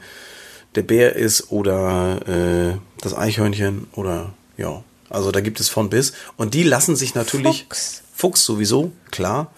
der 0.75 0.83
Bär 0.83 1.17
ist 1.17 1.51
oder 1.51 2.27
äh, 2.29 2.77
das 3.01 3.15
Eichhörnchen 3.17 3.87
oder 3.93 4.33
ja. 4.57 4.83
Also 5.11 5.31
da 5.31 5.41
gibt 5.41 5.61
es 5.61 5.69
von 5.69 5.91
bis. 5.91 6.13
Und 6.37 6.55
die 6.55 6.63
lassen 6.63 6.97
sich 6.97 7.15
natürlich. 7.15 7.65
Fuchs. 7.69 8.03
Fuchs 8.15 8.45
sowieso, 8.45 8.93
klar. 9.11 9.53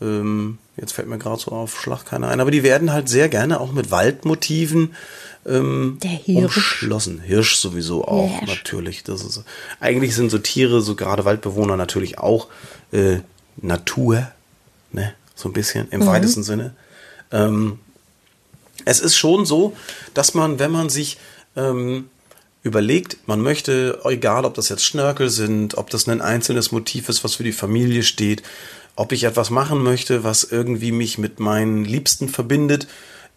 Ähm, 0.00 0.58
jetzt 0.76 0.92
fällt 0.92 1.06
mir 1.08 1.18
gerade 1.18 1.40
so 1.40 1.52
auf 1.52 1.80
Schlag 1.80 2.06
keiner 2.06 2.28
ein. 2.28 2.40
Aber 2.40 2.50
die 2.50 2.62
werden 2.62 2.92
halt 2.92 3.08
sehr 3.08 3.28
gerne 3.28 3.60
auch 3.60 3.72
mit 3.72 3.90
Waldmotiven 3.90 4.94
ähm, 5.46 5.98
Der 6.02 6.10
Hirsch. 6.10 6.56
umschlossen. 6.56 7.20
Hirsch 7.20 7.56
sowieso 7.56 8.04
auch, 8.04 8.38
Hirsch. 8.40 8.56
natürlich. 8.56 9.04
Das 9.04 9.22
ist, 9.22 9.44
eigentlich 9.78 10.14
sind 10.16 10.30
so 10.30 10.38
Tiere, 10.38 10.80
so 10.80 10.96
gerade 10.96 11.24
Waldbewohner 11.24 11.76
natürlich 11.76 12.18
auch 12.18 12.48
äh, 12.92 13.18
Natur, 13.56 14.26
ne? 14.92 15.14
So 15.34 15.48
ein 15.48 15.52
bisschen 15.52 15.88
im 15.90 16.04
weitesten 16.06 16.42
Sinne. 16.42 16.74
Ähm, 17.32 17.78
es 18.84 19.00
ist 19.00 19.16
schon 19.16 19.46
so, 19.46 19.74
dass 20.14 20.34
man, 20.34 20.58
wenn 20.58 20.70
man 20.70 20.88
sich 20.88 21.18
ähm, 21.56 22.08
überlegt, 22.62 23.16
man 23.26 23.40
möchte, 23.40 24.00
egal 24.04 24.44
ob 24.44 24.54
das 24.54 24.68
jetzt 24.68 24.84
Schnörkel 24.84 25.30
sind, 25.30 25.78
ob 25.78 25.90
das 25.90 26.08
ein 26.08 26.20
einzelnes 26.20 26.72
Motiv 26.72 27.08
ist, 27.08 27.24
was 27.24 27.36
für 27.36 27.44
die 27.44 27.52
Familie 27.52 28.02
steht, 28.02 28.42
ob 28.96 29.12
ich 29.12 29.24
etwas 29.24 29.50
machen 29.50 29.82
möchte, 29.82 30.24
was 30.24 30.44
irgendwie 30.44 30.92
mich 30.92 31.16
mit 31.16 31.40
meinen 31.40 31.84
Liebsten 31.84 32.28
verbindet, 32.28 32.86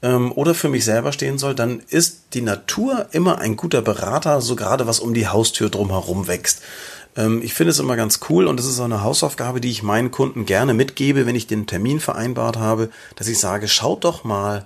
ähm, 0.04 0.32
oder 0.34 0.54
für 0.54 0.70
mich 0.70 0.86
selber 0.86 1.12
stehen 1.14 1.40
soll, 1.40 1.56
dann 1.56 1.82
ist 1.90 2.34
die 2.34 2.42
Natur 2.42 3.08
immer 3.12 3.40
ein 3.40 3.56
guter 3.56 3.82
Berater, 3.82 4.42
so 4.42 4.56
gerade 4.56 4.86
was 4.86 5.00
um 5.00 5.14
die 5.14 5.28
Haustür 5.28 5.70
drumherum 5.70 6.28
wächst. 6.28 6.62
Ähm, 7.16 7.42
ich 7.42 7.54
finde 7.54 7.72
es 7.72 7.80
immer 7.80 7.96
ganz 7.96 8.20
cool 8.30 8.48
und 8.48 8.58
das 8.58 8.68
ist 8.68 8.80
auch 8.80 8.86
eine 8.86 9.04
Hausaufgabe, 9.04 9.62
die 9.62 9.72
ich 9.72 9.82
meinen 9.82 10.12
Kunden 10.12 10.46
gerne 10.46 10.74
mitgebe, 10.74 11.26
wenn 11.26 11.36
ich 11.36 11.48
den 11.48 11.66
Termin 11.66 12.00
vereinbart 12.00 12.58
habe, 12.58 12.90
dass 13.16 13.28
ich 13.28 13.40
sage, 13.40 13.68
schaut 13.68 14.04
doch 14.04 14.24
mal, 14.24 14.66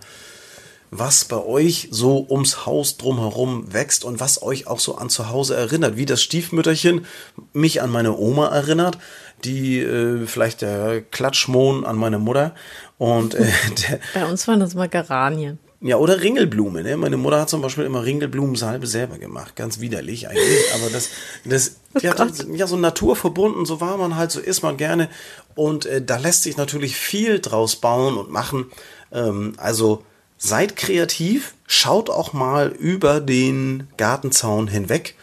was 0.92 1.26
bei 1.26 1.38
euch 1.38 1.90
so 1.92 2.26
ums 2.30 2.66
Haus 2.66 2.98
drumherum 2.98 3.74
wächst 3.74 4.06
und 4.06 4.20
was 4.20 4.42
euch 4.42 4.68
auch 4.68 4.80
so 4.80 4.96
an 4.96 5.10
zu 5.10 5.30
Hause 5.30 5.56
erinnert, 5.56 5.98
wie 5.98 6.06
das 6.06 6.22
Stiefmütterchen 6.22 7.06
mich 7.54 7.82
an 7.82 7.92
meine 7.92 8.18
Oma 8.18 8.48
erinnert, 8.48 8.98
die 9.44 9.80
äh, 9.80 10.26
vielleicht 10.26 10.62
der 10.62 11.02
Klatschmohn 11.02 11.86
an 11.86 11.98
meine 11.98 12.20
Mutter 12.20 12.56
und 12.98 13.36
äh, 13.36 13.46
der, 13.90 14.00
Bei 14.14 14.26
uns 14.26 14.48
waren 14.48 14.60
das 14.60 14.76
mal 14.76 14.90
Geranien. 14.90 15.60
ja, 15.82 15.98
oder 15.98 16.22
Ringelblume. 16.22 16.82
Ne? 16.84 16.98
Meine 16.98 17.18
Mutter 17.18 17.42
hat 17.42 17.50
zum 17.50 17.62
Beispiel 17.62 17.84
immer 17.84 18.04
Ringelblumensalbe 18.04 18.88
selber 18.88 19.18
gemacht. 19.18 19.56
Ganz 19.56 19.80
widerlich 19.80 20.28
eigentlich. 20.28 20.74
Aber 20.74 20.90
das, 20.90 21.10
das 21.46 21.76
ja, 22.02 22.14
das, 22.14 22.46
ja, 22.52 22.66
so 22.66 22.78
naturverbunden, 22.78 23.66
so 23.66 23.80
war 23.82 23.98
man 23.98 24.16
halt, 24.16 24.32
so 24.32 24.40
ist 24.40 24.64
man 24.64 24.78
gerne. 24.78 25.10
Und 25.54 25.86
äh, 25.86 26.02
da 26.02 26.18
lässt 26.18 26.44
sich 26.44 26.58
natürlich 26.58 26.96
viel 26.96 27.40
draus 27.40 27.76
bauen 27.76 28.18
und 28.18 28.32
machen. 28.32 28.72
Ähm, 29.12 29.54
also 29.58 30.04
seid 30.38 30.76
kreativ, 30.76 31.56
schaut 31.68 32.10
auch 32.10 32.34
mal 32.34 32.70
über 32.70 33.20
den 33.20 33.88
Gartenzaun 33.98 34.68
hinweg 34.68 35.16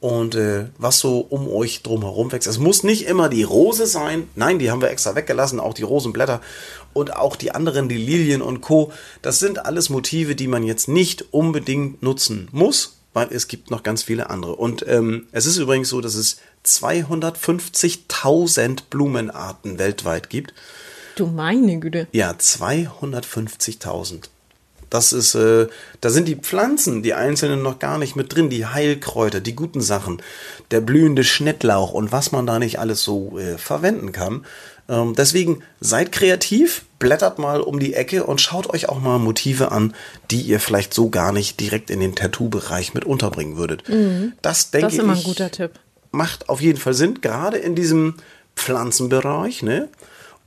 und 0.00 0.34
äh, 0.34 0.66
was 0.78 0.98
so 0.98 1.20
um 1.20 1.46
euch 1.48 1.82
drumherum 1.82 2.32
wächst. 2.32 2.48
Es 2.48 2.58
muss 2.58 2.82
nicht 2.82 3.06
immer 3.06 3.28
die 3.28 3.42
Rose 3.42 3.86
sein. 3.86 4.28
Nein, 4.34 4.58
die 4.58 4.70
haben 4.70 4.80
wir 4.80 4.88
extra 4.90 5.14
weggelassen, 5.14 5.60
auch 5.60 5.74
die 5.74 5.82
Rosenblätter 5.82 6.40
und 6.94 7.14
auch 7.14 7.36
die 7.36 7.50
anderen, 7.52 7.86
die 7.88 7.98
Lilien 7.98 8.40
und 8.42 8.62
Co. 8.62 8.92
Das 9.22 9.38
sind 9.38 9.64
alles 9.66 9.90
Motive, 9.90 10.34
die 10.34 10.48
man 10.48 10.64
jetzt 10.64 10.88
nicht 10.88 11.26
unbedingt 11.32 12.02
nutzen 12.02 12.48
muss, 12.50 12.96
weil 13.12 13.28
es 13.30 13.46
gibt 13.46 13.70
noch 13.70 13.82
ganz 13.82 14.02
viele 14.02 14.30
andere. 14.30 14.56
Und 14.56 14.86
ähm, 14.88 15.26
es 15.32 15.44
ist 15.44 15.58
übrigens 15.58 15.90
so, 15.90 16.00
dass 16.00 16.14
es 16.14 16.38
250.000 16.64 18.84
Blumenarten 18.88 19.78
weltweit 19.78 20.30
gibt. 20.30 20.54
Du 21.14 21.26
meine 21.26 21.78
Güte. 21.78 22.08
Ja, 22.12 22.30
250.000. 22.32 24.30
Das 24.90 25.12
ist, 25.12 25.34
äh, 25.36 25.68
da 26.00 26.10
sind 26.10 26.26
die 26.26 26.36
Pflanzen, 26.36 27.02
die 27.02 27.14
einzelnen 27.14 27.62
noch 27.62 27.78
gar 27.78 27.96
nicht 27.96 28.16
mit 28.16 28.34
drin, 28.34 28.50
die 28.50 28.66
Heilkräuter, 28.66 29.40
die 29.40 29.54
guten 29.54 29.80
Sachen, 29.80 30.20
der 30.72 30.80
blühende 30.80 31.24
Schnittlauch 31.24 31.92
und 31.92 32.12
was 32.12 32.32
man 32.32 32.46
da 32.46 32.58
nicht 32.58 32.78
alles 32.80 33.02
so 33.02 33.38
äh, 33.38 33.56
verwenden 33.56 34.10
kann. 34.12 34.44
Ähm, 34.88 35.14
deswegen 35.16 35.62
seid 35.80 36.10
kreativ, 36.10 36.84
blättert 36.98 37.38
mal 37.38 37.60
um 37.60 37.78
die 37.78 37.94
Ecke 37.94 38.24
und 38.24 38.40
schaut 38.40 38.68
euch 38.68 38.88
auch 38.88 39.00
mal 39.00 39.18
Motive 39.18 39.70
an, 39.70 39.94
die 40.32 40.40
ihr 40.40 40.58
vielleicht 40.58 40.92
so 40.92 41.08
gar 41.08 41.30
nicht 41.32 41.60
direkt 41.60 41.90
in 41.90 42.00
den 42.00 42.16
Tattoo-Bereich 42.16 42.92
mit 42.92 43.04
unterbringen 43.04 43.56
würdet. 43.56 43.84
Das 44.42 44.72
denke 44.72 44.86
Das 44.88 44.94
ist 44.94 44.98
immer 44.98 45.12
ein 45.12 45.18
ich 45.18 45.24
guter 45.24 45.50
Tipp. 45.52 45.72
macht 46.10 46.48
auf 46.48 46.60
jeden 46.60 46.78
Fall 46.80 46.94
Sinn, 46.94 47.20
gerade 47.20 47.58
in 47.58 47.76
diesem 47.76 48.16
Pflanzenbereich, 48.56 49.62
ne? 49.62 49.88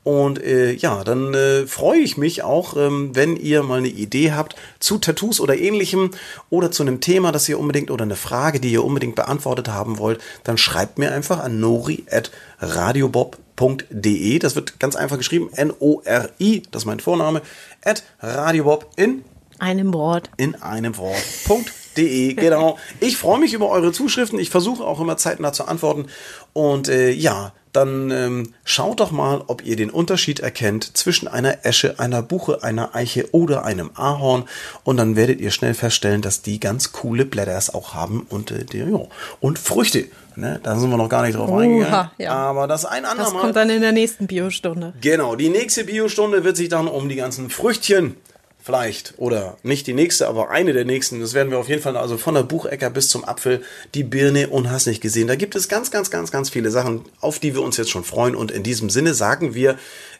Und 0.04 0.44
äh, 0.44 0.74
ja, 0.74 1.06
dann 1.06 1.34
äh, 1.34 1.66
freue 1.66 2.00
ich 2.00 2.18
mich 2.18 2.44
auch, 2.44 2.76
ähm, 2.76 3.16
wenn 3.16 3.38
ihr 3.38 3.64
mal 3.64 3.78
eine 3.78 3.88
Idee 3.88 4.34
habt 4.34 4.58
zu 4.80 4.98
Tattoos 4.98 5.40
oder 5.40 5.58
ähnlichem 5.58 6.12
oder 6.50 6.72
zu 6.72 6.84
einem 6.84 7.00
Thema, 7.00 7.32
das 7.32 7.48
ihr 7.48 7.58
unbedingt 7.58 7.90
oder 7.90 8.04
eine 8.04 8.18
Frage, 8.18 8.60
die 8.60 8.74
ihr 8.74 8.84
unbedingt 8.84 9.16
beantwortet 9.16 9.70
haben 9.70 10.00
wollt, 10.00 10.20
dann 10.44 10.58
schreibt 10.58 10.98
mir 10.98 11.14
einfach 11.14 11.40
an 11.40 11.62
nori@radiobob.de. 11.62 14.40
Das 14.40 14.56
wird 14.56 14.78
ganz 14.80 14.96
einfach 14.98 15.18
geschrieben, 15.18 15.50
N-O-R-I, 15.54 16.64
das 16.72 16.82
ist 16.82 16.86
mein 16.86 17.00
Vorname, 17.00 17.42
at 17.86 18.04
radiobob 18.20 18.90
in 18.98 19.24
Einem 19.60 19.94
Wort. 19.94 20.30
in 20.36 20.56
einem 20.56 20.98
Wort.de. 20.98 22.34
Genau. 22.34 22.78
Ich 23.00 23.16
freue 23.18 23.40
mich 23.40 23.54
über 23.54 23.70
eure 23.70 23.94
Zuschriften. 23.94 24.38
Ich 24.40 24.50
versuche 24.50 24.84
auch 24.84 25.00
immer 25.00 25.16
zeitnah 25.16 25.54
zu 25.54 25.64
antworten. 25.66 26.08
Und 26.52 26.90
äh, 26.90 27.12
ja, 27.12 27.54
dann 27.74 28.12
ähm, 28.12 28.54
schaut 28.64 29.00
doch 29.00 29.12
mal, 29.12 29.44
ob 29.48 29.66
ihr 29.66 29.76
den 29.76 29.90
Unterschied 29.90 30.40
erkennt 30.40 30.96
zwischen 30.96 31.28
einer 31.28 31.66
Esche, 31.66 32.00
einer 32.00 32.22
Buche, 32.22 32.64
einer 32.64 32.96
Eiche 32.96 33.28
oder 33.34 33.66
einem 33.66 33.92
Ahorn. 33.96 34.46
Und 34.84 34.98
dann 34.98 35.16
werdet 35.16 35.42
ihr 35.42 35.52
schnell 35.52 35.74
feststellen, 35.74 36.22
dass 36.22 36.42
die 36.42 36.60
ganz 36.60 36.92
coole 36.92 37.26
Blätters 37.26 37.74
auch 37.74 37.94
haben 37.94 38.26
und, 38.30 38.52
äh, 38.52 38.64
die, 38.64 38.78
ja, 38.80 39.00
und 39.42 39.60
Früchte. 39.60 40.06
Ne? 40.36 40.60
Da 40.64 40.78
sind 40.80 40.90
wir 40.90 40.98
noch 40.98 41.10
gar 41.10 41.24
nicht 41.24 41.36
drauf 41.36 41.50
Oha, 41.50 41.60
eingegangen. 41.62 42.12
ja. 42.18 42.32
Aber 42.32 42.68
das 42.68 42.86
ein 42.86 43.04
Das 43.04 43.12
andermal. 43.12 43.42
kommt 43.42 43.56
dann 43.56 43.70
in 43.70 43.82
der 43.82 43.92
nächsten 43.92 44.28
Biostunde. 44.28 44.94
Genau, 45.02 45.36
die 45.36 45.50
nächste 45.50 45.84
Biostunde 45.84 46.44
wird 46.44 46.58
sich 46.58 46.70
dann 46.70 46.88
um 46.88 47.10
die 47.10 47.16
ganzen 47.16 47.50
Früchtchen 47.50 48.16
vielleicht 48.64 49.14
oder 49.18 49.58
nicht 49.62 49.88
die 49.88 49.94
nächste, 49.94 50.28
aber 50.28 50.50
eine 50.50 50.74
der 50.74 50.86
nächsten. 50.86 51.20
Das 51.20 51.34
werden 51.34 51.52
wir 51.52 51.60
auf 51.60 51.70
jeden 51.70 51.82
Fall 51.82 51.98
also 51.98 52.18
von 52.18 52.34
der 52.34 52.44
Buchecker 52.44 52.90
bis 52.90 53.10
zum 53.10 53.26
Apfel, 53.26 53.62
die 53.94 54.04
Birne 54.04 54.50
und 54.50 54.72
hast 54.72 54.88
nicht 54.88 55.02
gesehen. 55.02 55.28
Da 55.28 55.36
gibt 55.36 55.56
es 55.56 55.68
ganz, 55.68 55.92
ganz, 55.92 56.10
ganz, 56.10 56.32
ganz 56.32 56.50
viele 56.50 56.72
Sachen, 56.72 57.04
auf 57.20 57.40
die 57.40 57.54
wir 57.54 57.62
uns 57.62 57.78
jetzt 57.78 57.92
schon 57.92 58.04
freuen. 58.04 58.36
Und 58.36 58.52
in 58.52 58.64
diesem 58.64 58.90
Sinne 58.90 59.14
sagen 59.14 59.54
wir 59.54 59.78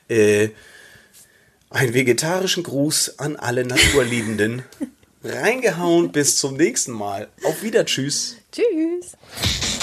äh, 0.10 0.50
einen 1.70 1.94
vegetarischen 1.94 2.64
Gruß 2.64 3.20
an 3.20 3.38
alle 3.38 3.66
Naturliebenden. 3.66 4.64
Reingehauen, 5.24 6.12
bis 6.12 6.38
zum 6.38 6.58
nächsten 6.58 6.92
Mal. 6.92 7.30
Auf 7.44 7.64
Wieder, 7.64 7.86
tschüss. 7.86 8.36
Tschüss. 8.52 9.83